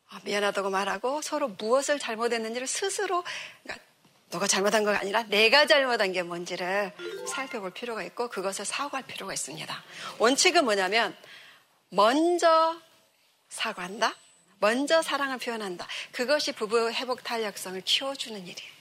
아, 0.08 0.20
미안하다고 0.25 0.70
말하고 0.70 1.22
서로 1.22 1.46
무엇을 1.46 2.00
잘못했는지를 2.00 2.66
스스로 2.66 3.22
그러니까 3.62 3.87
너가 4.30 4.49
잘못한 4.49 4.82
거 4.82 4.90
아니라 4.90 5.22
내가 5.22 5.66
잘못한 5.66 6.10
게 6.10 6.25
뭔지를 6.25 6.92
살펴볼 7.28 7.70
필요가 7.70 8.02
있고 8.02 8.28
그것을 8.30 8.64
사과할 8.64 9.06
필요가 9.06 9.32
있습니다. 9.32 9.84
원칙은 10.18 10.64
뭐냐면 10.64 11.16
먼저 11.90 12.76
사과한다. 13.49 14.12
먼저 14.58 15.02
사랑을 15.02 15.38
표현한다. 15.38 15.87
그것이 16.10 16.50
부부 16.50 16.90
회복 16.90 17.22
탄력성을 17.22 17.80
키워주는 17.82 18.40
일이에요. 18.44 18.79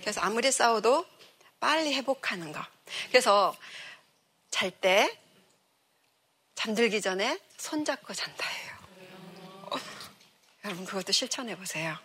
그래서 0.00 0.20
아무리 0.20 0.50
싸워도 0.50 1.06
빨리 1.60 1.94
회복하는 1.94 2.52
거. 2.52 2.60
그래서 3.08 3.56
잘 4.50 4.70
때 4.70 5.16
잠들기 6.54 7.00
전에 7.00 7.38
손잡고 7.56 8.14
잔다예요. 8.14 8.72
어, 9.70 9.76
여러분 10.64 10.84
그것도 10.84 11.12
실천해 11.12 11.56
보세요. 11.56 11.96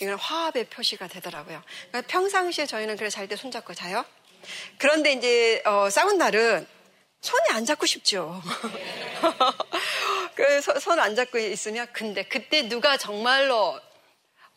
이건 0.00 0.14
화합의 0.14 0.68
표시가 0.70 1.08
되더라고요. 1.08 1.62
그러니까 1.88 2.10
평상시에 2.10 2.66
저희는 2.66 2.96
그래 2.96 3.10
잘 3.10 3.28
때 3.28 3.36
손잡고 3.36 3.74
자요. 3.74 4.04
그런데 4.78 5.12
이제 5.12 5.62
어, 5.66 5.90
싸운 5.90 6.18
날은 6.18 6.66
손이 7.20 7.48
안 7.50 7.66
잡고 7.66 7.84
싶죠. 7.86 8.42
그손 10.34 10.98
안 10.98 11.14
잡고 11.14 11.38
있으면 11.38 11.86
근데 11.92 12.22
그때 12.22 12.62
누가 12.68 12.96
정말로 12.96 13.56
어, 13.66 13.80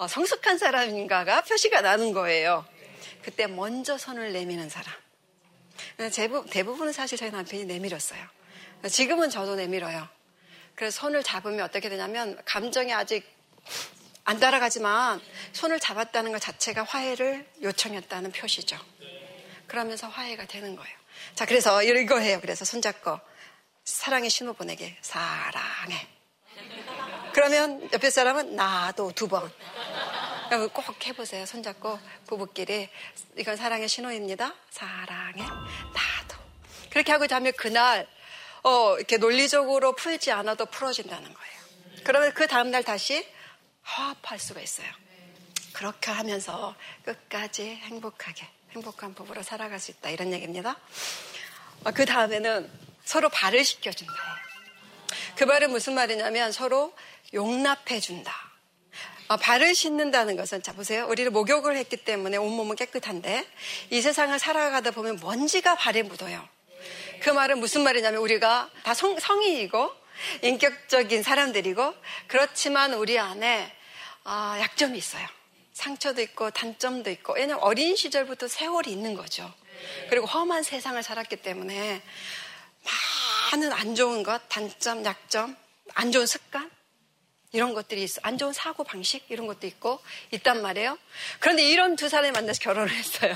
성숙한 0.08 0.58
사람인가가 0.58 1.42
표시가 1.42 1.82
나는 1.82 2.14
거예요. 2.14 2.66
그때 3.22 3.48
먼저 3.48 3.98
손을 3.98 4.34
내미는 4.34 4.70
사람. 4.70 4.94
대부분은 6.50 6.94
사실 6.94 7.18
저희 7.18 7.32
남편이 7.32 7.66
내밀었어요. 7.66 8.24
지금은 8.90 9.30
저도 9.30 9.56
내밀어요. 9.56 10.08
그래서 10.76 11.02
손을 11.02 11.24
잡으면 11.24 11.62
어떻게 11.62 11.90
되냐면 11.90 12.40
감정이 12.46 12.94
아직 12.94 13.26
안 14.26 14.40
따라가지만 14.40 15.22
손을 15.52 15.80
잡았다는 15.80 16.32
것 16.32 16.40
자체가 16.42 16.84
화해를 16.84 17.48
요청했다는 17.62 18.32
표시죠. 18.32 18.78
그러면서 19.68 20.08
화해가 20.08 20.46
되는 20.46 20.76
거예요. 20.76 20.98
자, 21.36 21.46
그래서 21.46 21.84
이거 21.84 22.20
해요. 22.20 22.40
그래서 22.42 22.66
손잡고 22.66 23.20
사랑의 23.84 24.30
신호 24.30 24.54
보내게 24.54 24.98
사랑해. 25.02 26.08
그러면 27.34 27.90
옆에 27.92 28.10
사람은 28.10 28.56
나도 28.56 29.12
두 29.14 29.28
번. 29.28 29.52
꼭 30.72 31.08
해보세요. 31.08 31.46
손잡고 31.46 32.00
부부끼리 32.28 32.88
이건 33.38 33.58
사랑의 33.58 33.90
신호입니다. 33.90 34.54
사랑해 34.70 35.42
나도 35.42 36.38
그렇게 36.92 37.12
하고 37.12 37.26
자면 37.26 37.54
그날 37.58 38.08
어, 38.62 38.96
이렇게 38.98 39.18
논리적으로 39.18 39.94
풀지 39.96 40.32
않아도 40.32 40.68
풀어진다는 40.68 41.34
거예요. 41.34 41.54
그러면 42.04 42.34
그 42.34 42.48
다음날 42.48 42.84
다시 42.84 43.28
화합할 43.82 44.38
수가 44.40 44.62
있어요. 44.62 44.88
그렇게 45.74 46.12
하면서 46.12 46.76
끝까지 47.04 47.64
행복하게 47.64 48.48
행복한 48.72 49.16
부부로 49.16 49.42
살아갈 49.42 49.80
수 49.80 49.92
있다 49.92 50.12
이런 50.12 50.32
얘기입니다. 50.34 50.78
어, 51.84 51.92
그 51.92 52.06
다음에는 52.06 52.70
서로 53.04 53.30
발을 53.30 53.66
시켜준다. 53.66 54.14
그 55.38 55.44
말은 55.44 55.72
무슨 55.72 55.96
말이냐면 55.96 56.52
서로 56.52 56.94
용납해준다. 57.34 58.34
어, 59.30 59.38
발을 59.38 59.74
씻는다는 59.74 60.36
것은 60.36 60.62
자 60.62 60.74
보세요. 60.74 61.08
우리를 61.08 61.32
목욕을 61.32 61.76
했기 61.78 61.98
때문에 61.98 62.38
온몸은 62.38 62.76
깨끗한데 62.76 63.48
이 63.90 64.02
세상을 64.02 64.38
살아가다 64.38 64.92
보면 64.92 65.20
먼지가 65.22 65.76
발에 65.76 66.04
묻어요. 66.04 66.48
그 67.22 67.30
말은 67.30 67.60
무슨 67.60 67.84
말이냐면 67.84 68.22
우리가 68.22 68.70
다 68.84 68.94
성, 68.94 69.18
성인이고 69.18 69.92
인격적인 70.42 71.24
사람들이고 71.24 71.94
그렇지만 72.28 72.94
우리 72.94 73.18
안에 73.18 73.74
아, 74.26 74.58
약점이 74.60 74.98
있어요. 74.98 75.26
상처도 75.74 76.22
있고 76.22 76.52
단점도 76.52 77.10
있고 77.10 77.34
왜냐면 77.34 77.64
어린 77.64 77.96
시절부터 77.96 78.48
세월이 78.48 78.92
있는 78.92 79.16
거죠. 79.16 79.52
그리고 80.10 80.28
험한 80.28 80.64
세상을 80.64 81.02
살았기 81.02 81.38
때문에 81.38 82.02
많은 83.54 83.72
안 83.72 83.94
좋은 83.94 84.24
것, 84.24 84.42
단점, 84.50 85.06
약점, 85.06 85.56
안 85.94 86.12
좋은 86.12 86.26
습관 86.26 86.72
이런 87.52 87.76
것들이 87.76 88.02
있어. 88.02 88.20
안 88.24 88.40
좋은 88.40 88.52
사고 88.52 88.84
방식 88.84 89.26
이런 89.30 89.46
것도 89.46 89.68
있고 89.68 90.00
있단 90.32 90.64
말이에요. 90.64 90.98
그런데 91.40 91.64
이런 91.64 91.96
두 91.96 92.10
사람이 92.10 92.32
만나서 92.32 92.60
결혼을 92.62 92.90
했어요. 92.90 93.36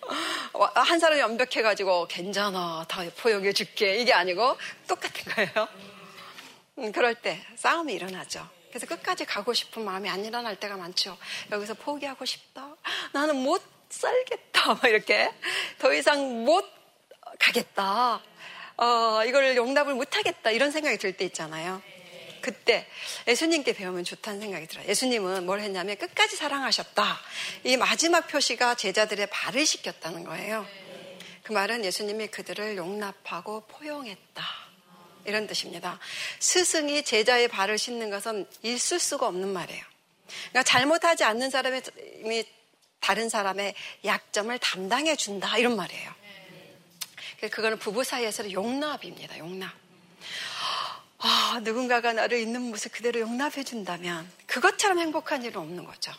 한 0.74 0.98
사람이 0.98 1.20
완벽해가지고 1.20 2.08
괜찮아 2.08 2.86
다 2.88 3.02
포용해 3.18 3.52
줄게 3.52 3.96
이게 3.96 4.14
아니고 4.14 4.56
똑같은 4.88 5.34
거예요. 5.34 5.68
음, 6.78 6.90
그럴 6.90 7.14
때 7.14 7.44
싸움이 7.56 7.92
일어나죠. 7.92 8.48
그래서 8.70 8.86
끝까지 8.86 9.26
가고 9.26 9.52
싶은 9.52 9.84
마음이 9.84 10.08
안 10.08 10.24
일어날 10.24 10.56
때가 10.56 10.78
많죠. 10.78 11.18
여기서 11.50 11.74
포기하고 11.74 12.24
싶다. 12.24 12.74
나는 13.12 13.36
못 13.36 13.62
살겠다. 13.90 14.74
막 14.74 14.84
이렇게 14.84 15.30
더 15.78 15.92
이상 15.92 16.46
못 16.46 16.64
가겠다. 17.38 18.22
어, 18.80 19.22
이걸 19.26 19.56
용납을 19.56 19.94
못 19.94 20.16
하겠다. 20.16 20.50
이런 20.50 20.70
생각이 20.70 20.96
들 20.96 21.12
때 21.12 21.24
있잖아요. 21.26 21.82
그때 22.40 22.86
예수님께 23.28 23.74
배우면 23.74 24.04
좋다는 24.04 24.40
생각이 24.40 24.66
들어요. 24.66 24.88
예수님은 24.88 25.44
뭘 25.44 25.60
했냐면 25.60 25.96
끝까지 25.96 26.36
사랑하셨다. 26.36 27.20
이 27.64 27.76
마지막 27.76 28.26
표시가 28.28 28.76
제자들의 28.76 29.26
발을 29.28 29.66
씻겼다는 29.66 30.24
거예요. 30.24 30.66
그 31.42 31.52
말은 31.52 31.84
예수님이 31.84 32.28
그들을 32.28 32.78
용납하고 32.78 33.66
포용했다. 33.66 34.42
이런 35.26 35.46
뜻입니다. 35.46 35.98
스승이 36.38 37.04
제자의 37.04 37.48
발을 37.48 37.76
씻는 37.76 38.08
것은 38.08 38.46
있을 38.62 38.98
수가 38.98 39.26
없는 39.26 39.48
말이에요. 39.48 39.84
그러니까 40.48 40.62
잘못하지 40.62 41.24
않는 41.24 41.50
사람이 41.50 41.82
다른 43.00 43.28
사람의 43.28 43.74
약점을 44.06 44.58
담당해 44.60 45.16
준다. 45.16 45.58
이런 45.58 45.76
말이에요. 45.76 46.19
그거는 47.48 47.78
부부 47.78 48.04
사이에서는 48.04 48.52
용납입니다. 48.52 49.38
용납. 49.38 49.70
아, 51.18 51.60
누군가가 51.62 52.12
나를 52.12 52.38
있는 52.38 52.62
모습 52.62 52.92
그대로 52.92 53.20
용납해 53.20 53.62
준다면 53.62 54.30
그것처럼 54.46 54.98
행복한 54.98 55.44
일은 55.44 55.60
없는 55.60 55.84
거죠. 55.84 56.12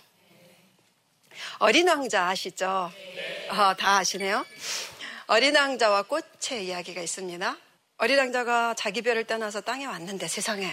어린 1.58 1.88
왕자 1.88 2.28
아시죠? 2.28 2.92
아, 3.50 3.75
다 3.75 3.98
아시네요. 3.98 4.46
어린 5.28 5.56
왕자와 5.56 6.04
꽃의 6.04 6.66
이야기가 6.66 7.01
있습니다. 7.01 7.58
어린 7.98 8.18
왕자가 8.18 8.74
자기 8.75 9.01
별을 9.01 9.25
떠나서 9.25 9.62
땅에 9.62 9.86
왔는데 9.86 10.28
세상에 10.28 10.72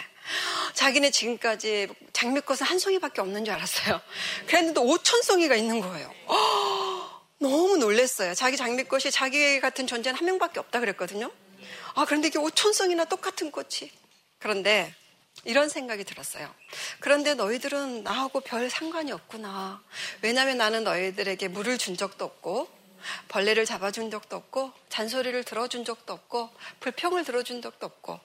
자기는 0.74 1.10
지금까지 1.12 1.88
장미꽃은 2.12 2.62
한 2.62 2.78
송이밖에 2.78 3.20
없는 3.20 3.44
줄 3.44 3.54
알았어요. 3.54 4.00
그랬는데 4.46 4.80
5천 4.80 5.22
송이가 5.22 5.54
있는 5.56 5.80
거예요. 5.80 6.12
너무 7.38 7.76
놀랐어요. 7.76 8.34
자기 8.34 8.56
장미꽃이 8.56 9.10
자기 9.12 9.60
같은 9.60 9.86
존재는 9.86 10.18
한 10.18 10.26
명밖에 10.26 10.58
없다 10.60 10.80
그랬거든요. 10.80 11.30
아, 11.94 12.04
그런데 12.04 12.28
이게 12.28 12.38
5천 12.38 12.72
송이나 12.72 13.04
똑같은 13.04 13.50
꽃이. 13.50 13.90
그런데 14.38 14.94
이런 15.44 15.68
생각이 15.68 16.04
들었어요. 16.04 16.52
그런데 17.00 17.34
너희들은 17.34 18.02
나하고 18.02 18.40
별 18.40 18.68
상관이 18.68 19.12
없구나. 19.12 19.82
왜냐하면 20.22 20.58
나는 20.58 20.82
너희들에게 20.84 21.48
물을 21.48 21.78
준 21.78 21.96
적도 21.96 22.24
없고 22.24 22.68
벌레를 23.28 23.64
잡아준 23.64 24.10
적도 24.10 24.34
없고 24.34 24.72
잔소리를 24.88 25.44
들어준 25.44 25.84
적도 25.84 26.12
없고 26.12 26.50
불평을 26.80 27.24
들어준 27.24 27.62
적도 27.62 27.86
없고 27.86 28.18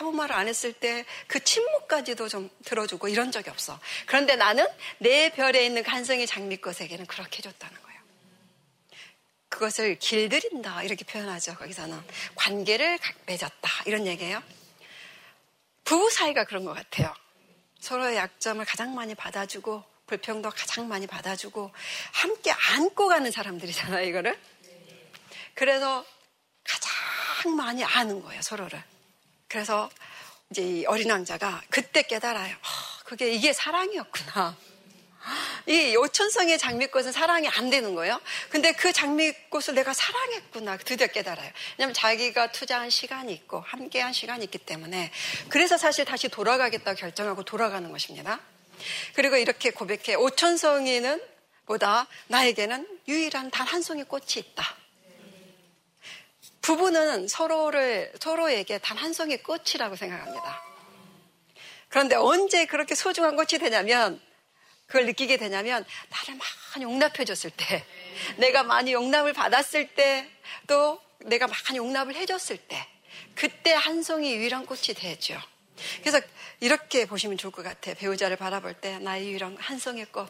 아무 0.00 0.12
말 0.12 0.32
안 0.32 0.48
했을 0.48 0.72
때 0.72 1.04
그 1.26 1.44
침묵까지도 1.44 2.28
좀 2.28 2.48
들어주고 2.64 3.08
이런 3.08 3.30
적이 3.30 3.50
없어. 3.50 3.78
그런데 4.06 4.34
나는 4.36 4.66
내 4.98 5.30
별에 5.30 5.66
있는 5.66 5.82
간성이 5.82 6.26
장미꽃에게는 6.26 7.04
그렇게 7.06 7.38
해줬다는 7.38 7.74
거예요. 7.74 7.87
그것을 9.58 9.98
길들인다 9.98 10.84
이렇게 10.84 11.04
표현하죠. 11.04 11.56
거기서는 11.56 12.00
관계를 12.36 12.96
맺었다 13.26 13.68
이런 13.86 14.06
얘기예요. 14.06 14.40
부부 15.82 16.10
사이가 16.10 16.44
그런 16.44 16.64
것 16.64 16.74
같아요. 16.74 17.12
서로의 17.80 18.16
약점을 18.16 18.64
가장 18.64 18.94
많이 18.94 19.16
받아주고 19.16 19.82
불평도 20.06 20.50
가장 20.50 20.86
많이 20.86 21.08
받아주고 21.08 21.72
함께 22.12 22.52
안고 22.52 23.08
가는 23.08 23.28
사람들이잖아요, 23.30 24.06
이거를. 24.08 24.38
그래서 25.54 26.04
가장 26.62 27.56
많이 27.56 27.82
아는 27.82 28.22
거예요, 28.22 28.40
서로를. 28.40 28.80
그래서 29.48 29.90
이제 30.50 30.62
이 30.62 30.86
어린 30.86 31.10
왕자가 31.10 31.62
그때 31.68 32.02
깨달아요. 32.02 32.56
그게 33.04 33.32
이게 33.32 33.52
사랑이었구나. 33.52 34.56
이 35.68 35.94
오천성의 35.96 36.56
장미꽃은 36.58 37.12
사랑이 37.12 37.46
안 37.46 37.68
되는 37.68 37.94
거예요. 37.94 38.18
근데 38.48 38.72
그 38.72 38.90
장미꽃을 38.92 39.74
내가 39.74 39.92
사랑했구나. 39.92 40.78
드디어 40.78 41.06
깨달아요. 41.08 41.50
왜냐하면 41.76 41.92
자기가 41.94 42.52
투자한 42.52 42.88
시간이 42.88 43.32
있고 43.34 43.60
함께한 43.60 44.14
시간이 44.14 44.44
있기 44.46 44.56
때문에 44.58 45.12
그래서 45.50 45.76
사실 45.76 46.06
다시 46.06 46.28
돌아가겠다고 46.28 46.96
결정하고 46.98 47.42
돌아가는 47.44 47.90
것입니다. 47.92 48.40
그리고 49.14 49.36
이렇게 49.36 49.70
고백해 49.70 50.14
오천성이는 50.14 51.20
보다 51.66 52.06
나에게는 52.28 52.88
유일한 53.06 53.50
단 53.50 53.66
한 53.66 53.82
송이 53.82 54.04
꽃이 54.04 54.24
있다. 54.36 54.64
부부는 56.62 57.28
서로를 57.28 58.10
서로에게 58.20 58.78
단 58.78 58.96
한 58.96 59.12
송이 59.12 59.36
꽃이라고 59.38 59.96
생각합니다. 59.96 60.62
그런데 61.90 62.16
언제 62.16 62.64
그렇게 62.64 62.94
소중한 62.94 63.36
꽃이 63.36 63.58
되냐면 63.60 64.20
그걸 64.88 65.06
느끼게 65.06 65.36
되냐면 65.36 65.84
나를 66.08 66.40
많이 66.74 66.82
용납해 66.82 67.24
줬을 67.24 67.50
때 67.50 67.84
내가 68.38 68.64
많이 68.64 68.92
용납을 68.92 69.32
받았을 69.32 69.94
때 69.94 70.28
또 70.68 71.00
내가 71.20 71.48
많이 71.48 71.78
용납을 71.78 72.14
해줬을 72.14 72.56
때 72.56 72.86
그때 73.34 73.72
한 73.72 74.02
송이 74.02 74.34
유일한 74.36 74.66
꽃이 74.66 74.94
되죠. 74.94 75.40
그래서 76.00 76.20
이렇게 76.60 77.06
보시면 77.06 77.38
좋을 77.38 77.52
것 77.52 77.62
같아요. 77.62 77.94
배우자를 77.96 78.36
바라볼 78.36 78.74
때 78.74 78.98
나의 78.98 79.28
유일한 79.28 79.56
한 79.58 79.78
송이 79.78 80.04
꽃. 80.06 80.28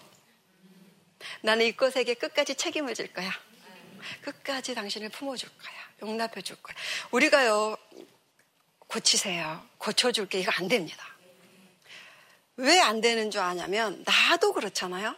나는 1.43 1.67
이 1.67 1.73
꽃에게 1.73 2.15
끝까지 2.15 2.55
책임을 2.55 2.95
질 2.95 3.13
거야. 3.13 3.31
끝까지 4.23 4.75
당신을 4.75 5.09
품어줄 5.11 5.49
거야. 5.49 5.79
용납해 6.03 6.41
줄 6.41 6.57
거야. 6.63 6.77
우리가요, 7.11 7.77
고치세요. 8.87 9.67
고쳐줄게. 9.79 10.41
이거 10.41 10.53
안 10.55 10.69
됩니다. 10.69 11.05
왜 12.59 12.81
안 12.81 13.01
되는 13.01 13.31
줄 13.31 13.41
아냐면, 13.41 14.05
나도 14.05 14.53
그렇잖아요. 14.53 15.15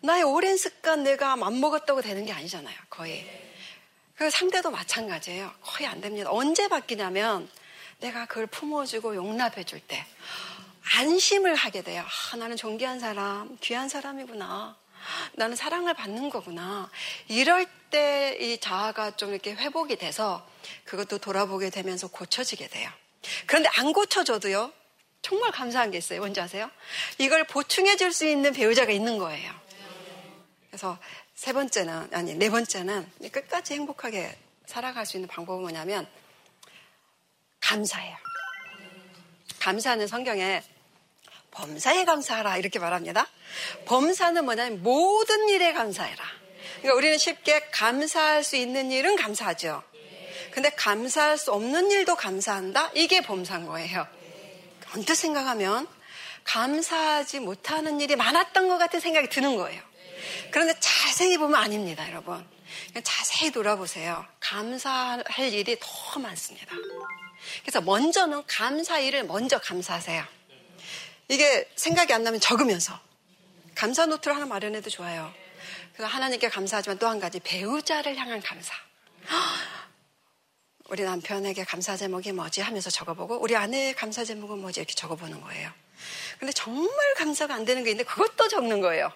나의 0.00 0.22
오랜 0.22 0.56
습관 0.56 1.02
내가 1.02 1.34
맘먹었다고 1.36 2.02
되는 2.02 2.24
게 2.26 2.32
아니잖아요. 2.32 2.76
거의. 2.90 3.26
그 4.16 4.30
상대도 4.30 4.70
마찬가지예요. 4.70 5.52
거의 5.62 5.88
안 5.88 6.00
됩니다. 6.00 6.30
언제 6.30 6.68
바뀌냐면, 6.68 7.50
내가 8.00 8.26
그걸 8.26 8.46
품어주고 8.46 9.16
용납해 9.16 9.64
줄 9.64 9.80
때 9.80 10.04
안심을 10.98 11.54
하게 11.54 11.82
돼요. 11.82 12.04
아, 12.32 12.36
나는 12.36 12.56
존귀한 12.56 13.00
사람, 13.00 13.56
귀한 13.60 13.88
사람이구나. 13.88 14.76
나는 15.34 15.56
사랑을 15.56 15.94
받는 15.94 16.30
거구나. 16.30 16.90
이럴 17.28 17.66
때 17.90 18.36
이 18.40 18.58
자아가 18.58 19.16
좀 19.16 19.30
이렇게 19.32 19.54
회복이 19.54 19.96
돼서 19.96 20.46
그것도 20.84 21.18
돌아보게 21.18 21.70
되면서 21.70 22.08
고쳐지게 22.08 22.68
돼요. 22.68 22.90
그런데 23.46 23.68
안 23.76 23.92
고쳐져도요. 23.92 24.72
정말 25.22 25.50
감사한 25.50 25.90
게 25.90 25.98
있어요. 25.98 26.20
뭔지 26.20 26.40
아세요? 26.40 26.70
이걸 27.18 27.44
보충해 27.44 27.96
줄 27.96 28.12
수 28.12 28.26
있는 28.26 28.52
배우자가 28.52 28.92
있는 28.92 29.18
거예요. 29.18 29.52
그래서 30.70 30.98
세 31.34 31.52
번째는, 31.52 32.10
아니, 32.12 32.34
네 32.34 32.48
번째는 32.48 33.10
끝까지 33.32 33.74
행복하게 33.74 34.36
살아갈 34.66 35.04
수 35.06 35.16
있는 35.16 35.28
방법은 35.28 35.62
뭐냐면 35.62 36.06
감사해요. 37.60 38.16
감사는 39.60 40.06
성경에 40.06 40.62
범사에 41.50 42.04
감사하라 42.04 42.58
이렇게 42.58 42.78
말합니다. 42.78 43.26
범사는 43.86 44.44
뭐냐면 44.44 44.82
모든 44.82 45.48
일에 45.48 45.72
감사해라. 45.72 46.24
그러니까 46.76 46.94
우리는 46.94 47.18
쉽게 47.18 47.68
감사할 47.70 48.44
수 48.44 48.56
있는 48.56 48.92
일은 48.92 49.16
감사하죠. 49.16 49.82
근데 50.50 50.70
감사할 50.70 51.38
수 51.38 51.52
없는 51.52 51.90
일도 51.90 52.16
감사한다? 52.16 52.90
이게 52.94 53.20
범사인 53.22 53.66
거예요. 53.66 54.06
언뜻 54.94 55.14
생각하면 55.14 55.86
감사하지 56.44 57.40
못하는 57.40 58.00
일이 58.00 58.16
많았던 58.16 58.68
것 58.68 58.78
같은 58.78 59.00
생각이 59.00 59.28
드는 59.28 59.56
거예요. 59.56 59.82
그런데 60.50 60.74
자세히 60.80 61.38
보면 61.38 61.60
아닙니다, 61.60 62.08
여러분. 62.08 62.46
자세히 63.02 63.50
돌아보세요. 63.50 64.24
감사할 64.40 65.52
일이 65.52 65.76
더 65.80 66.20
많습니다. 66.20 66.74
그래서 67.62 67.80
먼저는 67.80 68.44
감사 68.46 68.98
일을 68.98 69.24
먼저 69.24 69.58
감사하세요. 69.58 70.24
이게 71.28 71.68
생각이 71.76 72.12
안 72.12 72.22
나면 72.22 72.40
적으면서 72.40 72.98
감사 73.74 74.06
노트를 74.06 74.36
하나 74.36 74.46
마련해도 74.46 74.90
좋아요. 74.90 75.32
그래서 75.92 76.08
하나님께 76.08 76.48
감사하지만 76.48 76.98
또 76.98 77.08
한 77.08 77.18
가지 77.20 77.40
배우자를 77.40 78.16
향한 78.16 78.40
감사. 78.40 78.72
우리 80.88 81.02
남편에게 81.02 81.64
감사 81.64 81.96
제목이 81.96 82.32
뭐지 82.32 82.60
하면서 82.60 82.90
적어보고 82.90 83.40
우리 83.40 83.56
아내의 83.56 83.94
감사 83.94 84.24
제목은 84.24 84.58
뭐지 84.58 84.80
이렇게 84.80 84.94
적어보는 84.94 85.40
거예요. 85.40 85.70
근데 86.38 86.52
정말 86.52 87.14
감사가 87.16 87.54
안 87.54 87.64
되는 87.64 87.82
게 87.82 87.90
있는데 87.90 88.08
그것도 88.08 88.48
적는 88.48 88.80
거예요. 88.80 89.12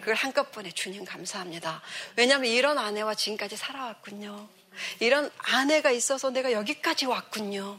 그걸 0.00 0.14
한꺼번에 0.14 0.70
주님 0.70 1.04
감사합니다. 1.04 1.82
왜냐하면 2.16 2.50
이런 2.50 2.78
아내와 2.78 3.14
지금까지 3.14 3.56
살아왔군요. 3.56 4.48
이런 5.00 5.30
아내가 5.38 5.90
있어서 5.90 6.30
내가 6.30 6.52
여기까지 6.52 7.06
왔군요. 7.06 7.78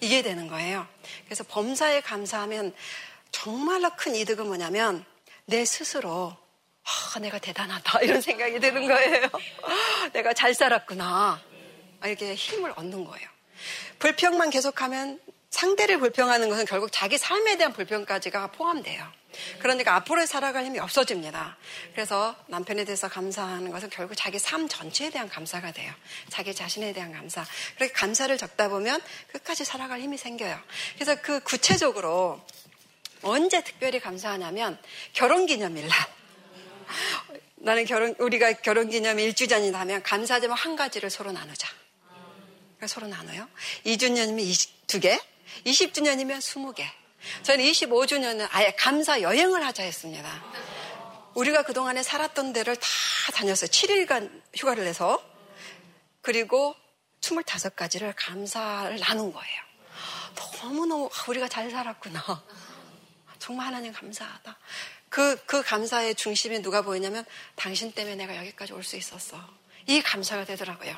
이게 0.00 0.22
되는 0.22 0.46
거예요. 0.46 0.86
그래서 1.24 1.42
범사에 1.44 2.02
감사하면 2.02 2.74
정말로 3.30 3.90
큰 3.96 4.14
이득은 4.14 4.46
뭐냐면 4.46 5.04
내 5.46 5.64
스스로 5.64 6.36
아, 6.84 7.18
내가 7.18 7.38
대단하다 7.38 8.00
이런 8.02 8.20
생각이 8.20 8.60
드는 8.60 8.86
거예요. 8.86 9.28
내가 10.12 10.34
잘 10.34 10.52
살았구나. 10.52 11.53
이렇게 12.08 12.34
힘을 12.34 12.72
얻는 12.76 13.04
거예요. 13.04 13.28
불평만 13.98 14.50
계속하면 14.50 15.20
상대를 15.50 15.98
불평하는 15.98 16.48
것은 16.48 16.64
결국 16.64 16.90
자기 16.90 17.16
삶에 17.16 17.56
대한 17.56 17.72
불평까지가 17.72 18.48
포함돼요. 18.48 19.06
그러니까 19.58 19.94
앞으로 19.96 20.26
살아갈 20.26 20.64
힘이 20.64 20.78
없어집니다. 20.78 21.56
그래서 21.92 22.34
남편에 22.46 22.84
대해서 22.84 23.08
감사하는 23.08 23.70
것은 23.70 23.90
결국 23.90 24.14
자기 24.16 24.38
삶 24.38 24.68
전체에 24.68 25.10
대한 25.10 25.28
감사가 25.28 25.72
돼요. 25.72 25.92
자기 26.28 26.54
자신에 26.54 26.92
대한 26.92 27.12
감사. 27.12 27.44
그렇게 27.76 27.92
감사를 27.92 28.36
적다 28.36 28.68
보면 28.68 29.00
끝까지 29.32 29.64
살아갈 29.64 30.00
힘이 30.00 30.18
생겨요. 30.18 30.58
그래서 30.94 31.16
그 31.20 31.40
구체적으로 31.40 32.40
언제 33.22 33.62
특별히 33.62 34.00
감사하냐면 34.00 34.78
결혼 35.12 35.46
기념일 35.46 35.88
날. 35.88 35.98
나는 37.56 37.86
결혼, 37.86 38.14
우리가 38.18 38.52
결혼 38.54 38.90
기념일 38.90 39.32
1주년이 39.32 39.70
나면 39.70 40.02
감사하지만 40.02 40.56
한 40.56 40.76
가지를 40.76 41.10
서로 41.10 41.32
나누자. 41.32 41.68
서로 42.88 43.06
나눠요. 43.06 43.48
2주년이면 43.86 44.40
22개, 44.86 45.20
20주년이면 45.66 46.38
20개. 46.38 46.84
저는 47.42 47.64
25주년은 47.64 48.48
아예 48.50 48.72
감사 48.78 49.20
여행을 49.20 49.64
하자 49.64 49.82
했습니다. 49.82 50.44
우리가 51.34 51.62
그동안에 51.62 52.02
살았던 52.02 52.52
데를 52.52 52.76
다 52.76 52.86
다녔어요. 53.34 53.68
7일간 53.68 54.42
휴가를 54.56 54.84
내서. 54.84 55.22
그리고 56.20 56.74
25가지를 57.20 58.12
감사를 58.16 58.98
나눈 59.00 59.32
거예요. 59.32 59.62
너무너무 60.62 61.10
우리가 61.28 61.48
잘 61.48 61.70
살았구나. 61.70 62.44
정말 63.38 63.66
하나님 63.66 63.92
감사하다. 63.92 64.58
그, 65.08 65.36
그 65.44 65.62
감사의 65.62 66.14
중심에 66.14 66.60
누가 66.62 66.82
보이냐면 66.82 67.24
당신 67.56 67.92
때문에 67.92 68.16
내가 68.16 68.36
여기까지 68.36 68.72
올 68.72 68.82
수 68.82 68.96
있었어. 68.96 69.38
이 69.86 70.00
감사가 70.00 70.44
되더라고요. 70.44 70.96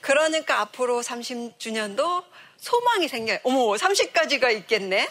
그러니까 0.00 0.60
앞으로 0.60 1.02
30주년도 1.02 2.24
소망이 2.58 3.08
생겨요. 3.08 3.38
어머, 3.44 3.74
30까지가 3.74 4.54
있겠네? 4.58 5.08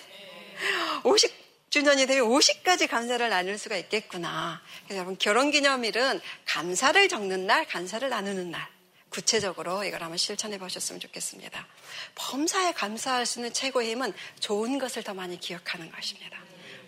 50주년이 1.04 2.08
되면 2.08 2.30
50까지 2.30 2.88
감사를 2.88 3.28
나눌 3.30 3.58
수가 3.58 3.78
있겠구나. 3.78 4.62
그래서 4.86 5.00
여러분, 5.00 5.18
결혼 5.18 5.52
기념일은 5.52 6.22
감사를 6.46 7.10
적는 7.10 7.48
날, 7.48 7.66
감사를 7.66 8.08
나누는 8.08 8.52
날. 8.52 8.68
구체적으로 9.10 9.84
이걸 9.84 10.02
한번 10.02 10.18
실천해 10.18 10.58
보셨으면 10.58 11.02
좋겠습니다. 11.02 11.68
범사에 12.16 12.72
감사할 12.72 13.26
수 13.26 13.40
있는 13.40 13.52
최고의 13.52 13.92
힘은 13.92 14.14
좋은 14.40 14.80
것을 14.80 15.04
더 15.04 15.14
많이 15.14 15.38
기억하는 15.38 15.92
것입니다. 15.92 16.41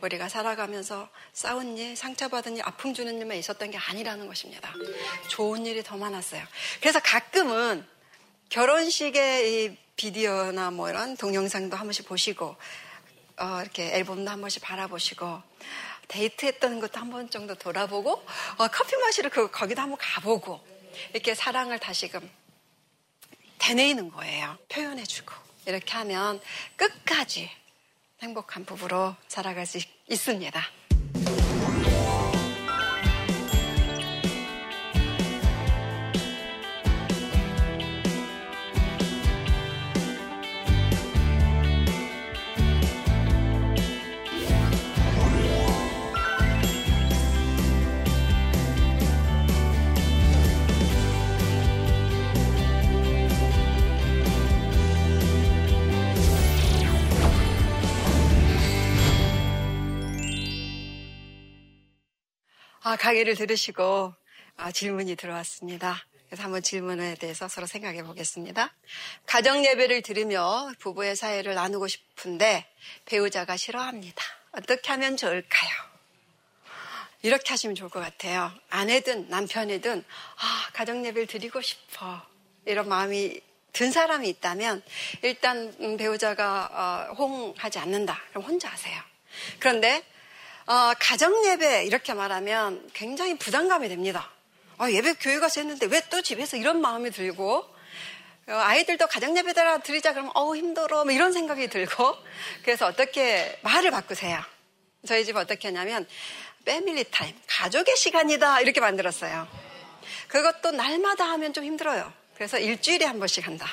우리가 0.03 0.27
살아가면서 0.27 1.09
싸운 1.31 1.77
일, 1.77 1.95
상처받은 1.95 2.57
일, 2.57 2.63
아픔 2.65 2.93
주는 2.93 3.17
일만 3.17 3.37
있었던 3.37 3.71
게 3.71 3.77
아니라는 3.77 4.27
것입니다. 4.27 4.73
좋은 5.29 5.65
일이 5.65 5.81
더 5.81 5.95
많았어요. 5.97 6.43
그래서 6.81 6.99
가끔은 6.99 7.85
결혼식의 8.49 9.65
이 9.65 9.77
비디오나 9.95 10.71
뭐 10.71 10.89
이런 10.89 11.15
동영상도 11.15 11.77
한 11.77 11.85
번씩 11.85 12.05
보시고 12.07 12.55
어, 13.37 13.59
이렇게 13.61 13.93
앨범도 13.95 14.29
한 14.29 14.41
번씩 14.41 14.61
바라보시고 14.61 15.41
데이트했던 16.09 16.79
것도 16.81 16.99
한 16.99 17.09
번 17.09 17.29
정도 17.29 17.55
돌아보고 17.55 18.11
어, 18.57 18.67
커피 18.67 18.95
마시러 18.97 19.29
그, 19.29 19.49
거기도 19.51 19.81
한번 19.81 19.97
가보고 19.99 20.59
이렇게 21.13 21.33
사랑을 21.33 21.79
다시금 21.79 22.29
되뇌이는 23.59 24.11
거예요. 24.11 24.57
표현해주고 24.69 25.33
이렇게 25.65 25.93
하면 25.93 26.41
끝까지 26.75 27.49
행복한 28.23 28.63
부부로 28.63 29.15
살아갈 29.27 29.65
수 29.65 29.79
있습니다. 30.09 30.61
강의를 63.03 63.35
들으시고 63.35 64.13
아, 64.55 64.71
질문이 64.71 65.17
들어왔습니다. 65.17 66.05
그래서 66.27 66.43
한번 66.43 66.61
질문에 66.61 67.15
대해서 67.15 67.49
서로 67.49 67.67
생각해 67.67 68.01
보겠습니다. 68.01 68.73
가정 69.25 69.65
예배를 69.65 70.01
들으며 70.03 70.71
부부의 70.79 71.17
사회를 71.17 71.53
나누고 71.53 71.89
싶은데 71.89 72.65
배우자가 73.03 73.57
싫어합니다. 73.57 74.23
어떻게 74.53 74.89
하면 74.91 75.17
좋을까요? 75.17 75.71
이렇게 77.23 77.49
하시면 77.49 77.75
좋을 77.75 77.89
것 77.89 77.99
같아요. 77.99 78.53
아내든 78.69 79.27
남편이든 79.27 80.05
아, 80.37 80.69
가정 80.71 81.05
예배를 81.05 81.27
드리고 81.27 81.59
싶어. 81.59 82.21
이런 82.65 82.87
마음이 82.87 83.37
든 83.73 83.91
사람이 83.91 84.29
있다면 84.29 84.81
일단 85.23 85.75
음, 85.81 85.97
배우자가 85.97 87.09
어, 87.11 87.13
호응하지 87.15 87.79
않는다. 87.79 88.17
그럼 88.29 88.45
혼자 88.45 88.69
하세요. 88.69 88.97
그런데 89.59 90.05
어, 90.65 90.93
가정 90.99 91.45
예배 91.45 91.85
이렇게 91.85 92.13
말하면 92.13 92.89
굉장히 92.93 93.37
부담감이 93.37 93.89
됩니다. 93.89 94.29
어, 94.79 94.89
예배 94.89 95.15
교회 95.19 95.39
가서 95.39 95.61
했는데 95.61 95.85
왜 95.87 96.01
또 96.09 96.21
집에서 96.21 96.57
이런 96.57 96.79
마음이 96.81 97.11
들고 97.11 97.65
어, 98.47 98.51
아이들도 98.51 99.07
가정 99.07 99.35
예배다 99.37 99.79
드리자 99.79 100.11
그러면 100.13 100.31
어우 100.35 100.55
힘들어 100.55 101.03
뭐 101.03 101.13
이런 101.13 101.31
생각이 101.33 101.67
들고 101.67 102.15
그래서 102.63 102.85
어떻게 102.87 103.57
말을 103.61 103.91
바꾸세요. 103.91 104.41
저희 105.05 105.25
집 105.25 105.35
어떻게 105.35 105.67
하냐면 105.67 106.07
패밀리 106.65 107.03
타임 107.11 107.35
가족의 107.47 107.95
시간이다 107.97 108.61
이렇게 108.61 108.79
만들었어요. 108.79 109.47
그것도 110.29 110.71
날마다 110.71 111.25
하면 111.31 111.53
좀 111.53 111.63
힘들어요. 111.65 112.11
그래서 112.35 112.57
일주일에 112.57 113.05
한 113.05 113.19
번씩 113.19 113.45
한다. 113.45 113.67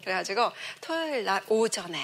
그래가지고 0.00 0.50
토요일 0.80 1.24
날 1.24 1.42
오전에 1.48 1.98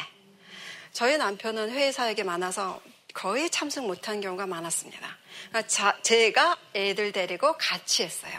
저희 0.92 1.16
남편은 1.18 1.70
회사에게 1.70 2.22
많아서 2.22 2.80
거의 3.14 3.48
참석 3.48 3.86
못한 3.86 4.20
경우가 4.20 4.46
많았습니다. 4.46 5.16
그러니까 5.48 5.68
자, 5.68 5.96
제가 6.02 6.58
애들 6.74 7.12
데리고 7.12 7.56
같이 7.56 8.02
했어요. 8.02 8.32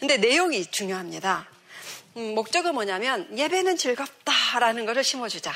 근데 0.00 0.16
내용이 0.16 0.64
중요합니다. 0.66 1.48
음, 2.16 2.34
목적은 2.34 2.72
뭐냐면 2.74 3.36
예배는 3.36 3.76
즐겁다라는 3.76 4.86
것을 4.86 5.04
심어주자. 5.04 5.52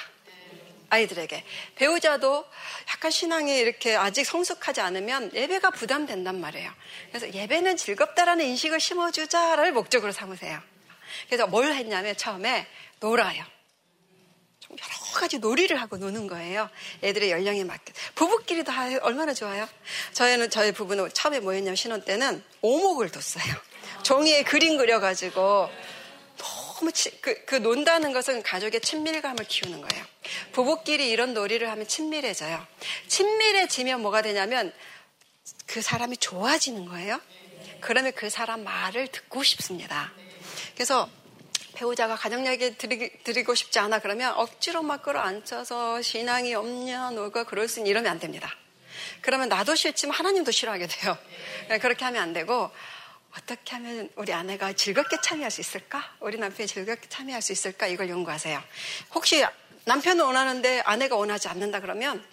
아이들에게. 0.89 1.45
배우자도 1.77 2.45
약간 2.91 3.11
신앙이 3.11 3.57
이렇게 3.57 3.97
아직 3.97 4.25
성숙하지 4.25 4.81
않으면 4.81 5.33
예배가 5.35 5.71
부담된단 5.71 6.41
말이에요. 6.41 6.71
그래서 7.11 7.33
예배는 7.33 7.77
즐겁다라는 7.77 8.45
인식을 8.45 8.79
심어주자를 8.81 9.73
목적으로 9.73 10.13
삼으세요. 10.13 10.61
그래서 11.27 11.47
뭘 11.47 11.73
했냐면 11.73 12.17
처음에 12.17 12.67
놀아요. 13.01 13.45
여러 14.71 15.21
가지 15.21 15.39
놀이를 15.39 15.81
하고 15.81 15.97
노는 15.97 16.27
거예요. 16.27 16.69
애들의 17.03 17.31
연령에 17.31 17.65
맞게. 17.65 17.93
부부끼리도 18.15 18.73
얼마나 19.03 19.33
좋아요? 19.33 19.69
저희는, 20.13 20.51
저희 20.51 20.73
부부는 20.73 21.11
처음에 21.13 21.41
모였냐면 21.41 21.77
신혼 21.77 22.05
때는 22.05 22.43
오목을 22.63 23.11
뒀어요. 23.11 23.55
종이에 24.03 24.43
그림 24.43 24.77
그려가지고 24.77 25.71
너무 26.37 26.93
치, 26.93 27.11
그, 27.21 27.45
그 27.45 27.55
논다는 27.57 28.13
것은 28.13 28.43
가족의 28.43 28.81
친밀감을 28.81 29.45
키우는 29.47 29.81
거예요. 29.81 30.05
부부끼리 30.53 31.09
이런 31.11 31.33
놀이를 31.33 31.71
하면 31.71 31.87
친밀해져요. 31.87 32.67
친밀해지면 33.09 34.03
뭐가 34.03 34.23
되냐면 34.23 34.73
그 35.67 35.81
사람이 35.81 36.19
좋아지는 36.19 36.87
거예요. 36.87 37.21
그러면 37.81 38.13
그 38.15 38.31
사람 38.31 38.65
말을 38.65 39.09
듣고 39.09 39.43
싶습니다. 39.43 40.13
그래서 40.75 41.09
배우자가 41.77 42.17
가정 42.17 42.47
얘기 42.47 42.77
드리, 42.77 43.45
고 43.45 43.55
싶지 43.55 43.79
않아 43.79 43.99
그러면 44.01 44.33
억지로 44.35 44.83
막 44.83 45.03
끌어앉혀서 45.03 46.03
신앙이 46.03 46.55
없냐 46.55 47.11
너가 47.11 47.45
그럴 47.45 47.69
수 47.69 47.81
있니 47.81 47.91
이러면 47.91 48.11
안 48.11 48.19
됩니다. 48.19 48.51
그러면 49.21 49.49
나도 49.49 49.75
싫지만 49.75 50.17
하나님도 50.17 50.51
싫어하게 50.51 50.87
돼요. 50.87 51.19
네, 51.69 51.79
그렇게 51.79 52.05
하면 52.07 52.23
안 52.23 52.33
되고 52.33 52.71
어떻게 53.37 53.75
하면 53.75 54.09
우리 54.17 54.33
아내가 54.33 54.73
즐겁게 54.73 55.19
참여할 55.23 55.51
수 55.51 55.61
있을까? 55.61 56.03
우리 56.21 56.39
남편이 56.39 56.67
즐겁게 56.67 57.09
참여할 57.09 57.43
수 57.43 57.53
있을까? 57.53 57.87
이걸 57.87 58.09
연구하세요. 58.09 58.63
혹시 59.15 59.45
남편은 59.85 60.25
원하는데 60.25 60.81
아내가 60.81 61.17
원하지 61.17 61.49
않는다 61.49 61.81
그러면 61.81 62.25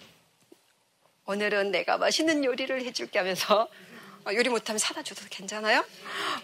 오늘은 1.26 1.70
내가 1.70 1.98
맛있는 1.98 2.44
요리를 2.44 2.82
해줄게 2.82 3.18
하면서 3.18 3.68
어, 4.26 4.32
요리 4.32 4.48
못하면 4.48 4.78
사다 4.78 5.02
줘도 5.02 5.22
괜찮아요? 5.28 5.84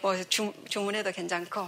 뭐 0.03 0.23
주, 0.25 0.53
주문해도 0.69 1.13
괜찮고 1.13 1.67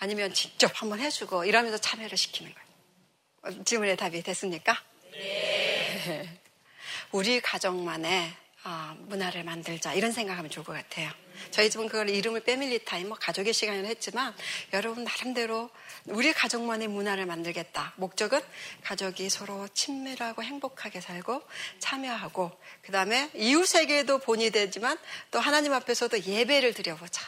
아니면 0.00 0.32
직접 0.34 0.72
한번 0.74 0.98
해주고 0.98 1.44
이러면서 1.44 1.78
참여를 1.78 2.16
시키는 2.16 2.52
거예요. 2.52 3.64
질문의 3.64 3.96
답이 3.96 4.22
됐습니까? 4.22 4.76
네. 5.12 6.40
우리 7.12 7.40
가정만의 7.40 8.32
어, 8.64 8.94
문화를 9.08 9.42
만들자 9.44 9.94
이런 9.94 10.12
생각하면 10.12 10.50
좋을 10.50 10.64
것 10.64 10.72
같아요. 10.72 11.10
저희 11.50 11.70
집은 11.70 11.88
그걸 11.88 12.10
이름을 12.10 12.40
패밀리 12.40 12.84
타임, 12.84 13.08
뭐 13.08 13.16
가족의 13.18 13.54
시간을 13.54 13.86
했지만 13.86 14.34
여러분 14.74 15.04
나름대로 15.04 15.70
우리 16.06 16.32
가족만의 16.32 16.88
문화를 16.88 17.24
만들겠다. 17.24 17.94
목적은 17.96 18.40
가족이 18.82 19.30
서로 19.30 19.66
친밀하고 19.68 20.42
행복하게 20.42 21.00
살고 21.00 21.42
참여하고 21.78 22.52
그 22.82 22.92
다음에 22.92 23.30
이웃에게도 23.34 24.18
본이 24.18 24.50
되지만 24.50 24.98
또 25.30 25.40
하나님 25.40 25.72
앞에서도 25.72 26.22
예배를 26.24 26.74
드려보자. 26.74 27.22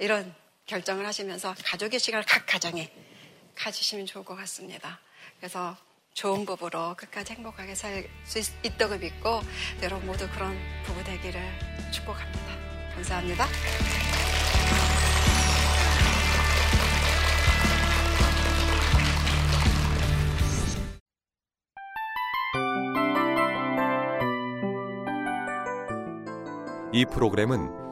이런 0.00 0.34
결정을 0.72 1.06
하시면서 1.06 1.54
가족의 1.64 2.00
시간을 2.00 2.24
각 2.26 2.46
가정에 2.46 2.90
가지시면 3.54 4.06
좋을 4.06 4.24
것 4.24 4.34
같습니다. 4.36 5.00
그래서 5.38 5.76
좋은 6.14 6.46
부부로 6.46 6.94
끝까지 6.96 7.34
행복하게 7.34 7.74
살 7.74 8.08
수 8.24 8.40
있다고 8.62 8.96
믿고 8.96 9.40
여러분 9.82 10.06
모두 10.06 10.26
그런 10.30 10.56
부부 10.84 11.04
되기를 11.04 11.40
축복합니다. 11.90 12.94
감사합니다. 12.94 13.46
이 26.94 27.04
프로그램은 27.06 27.91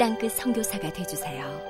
땅끝 0.00 0.32
성교사가 0.32 0.90
되주세요 0.94 1.69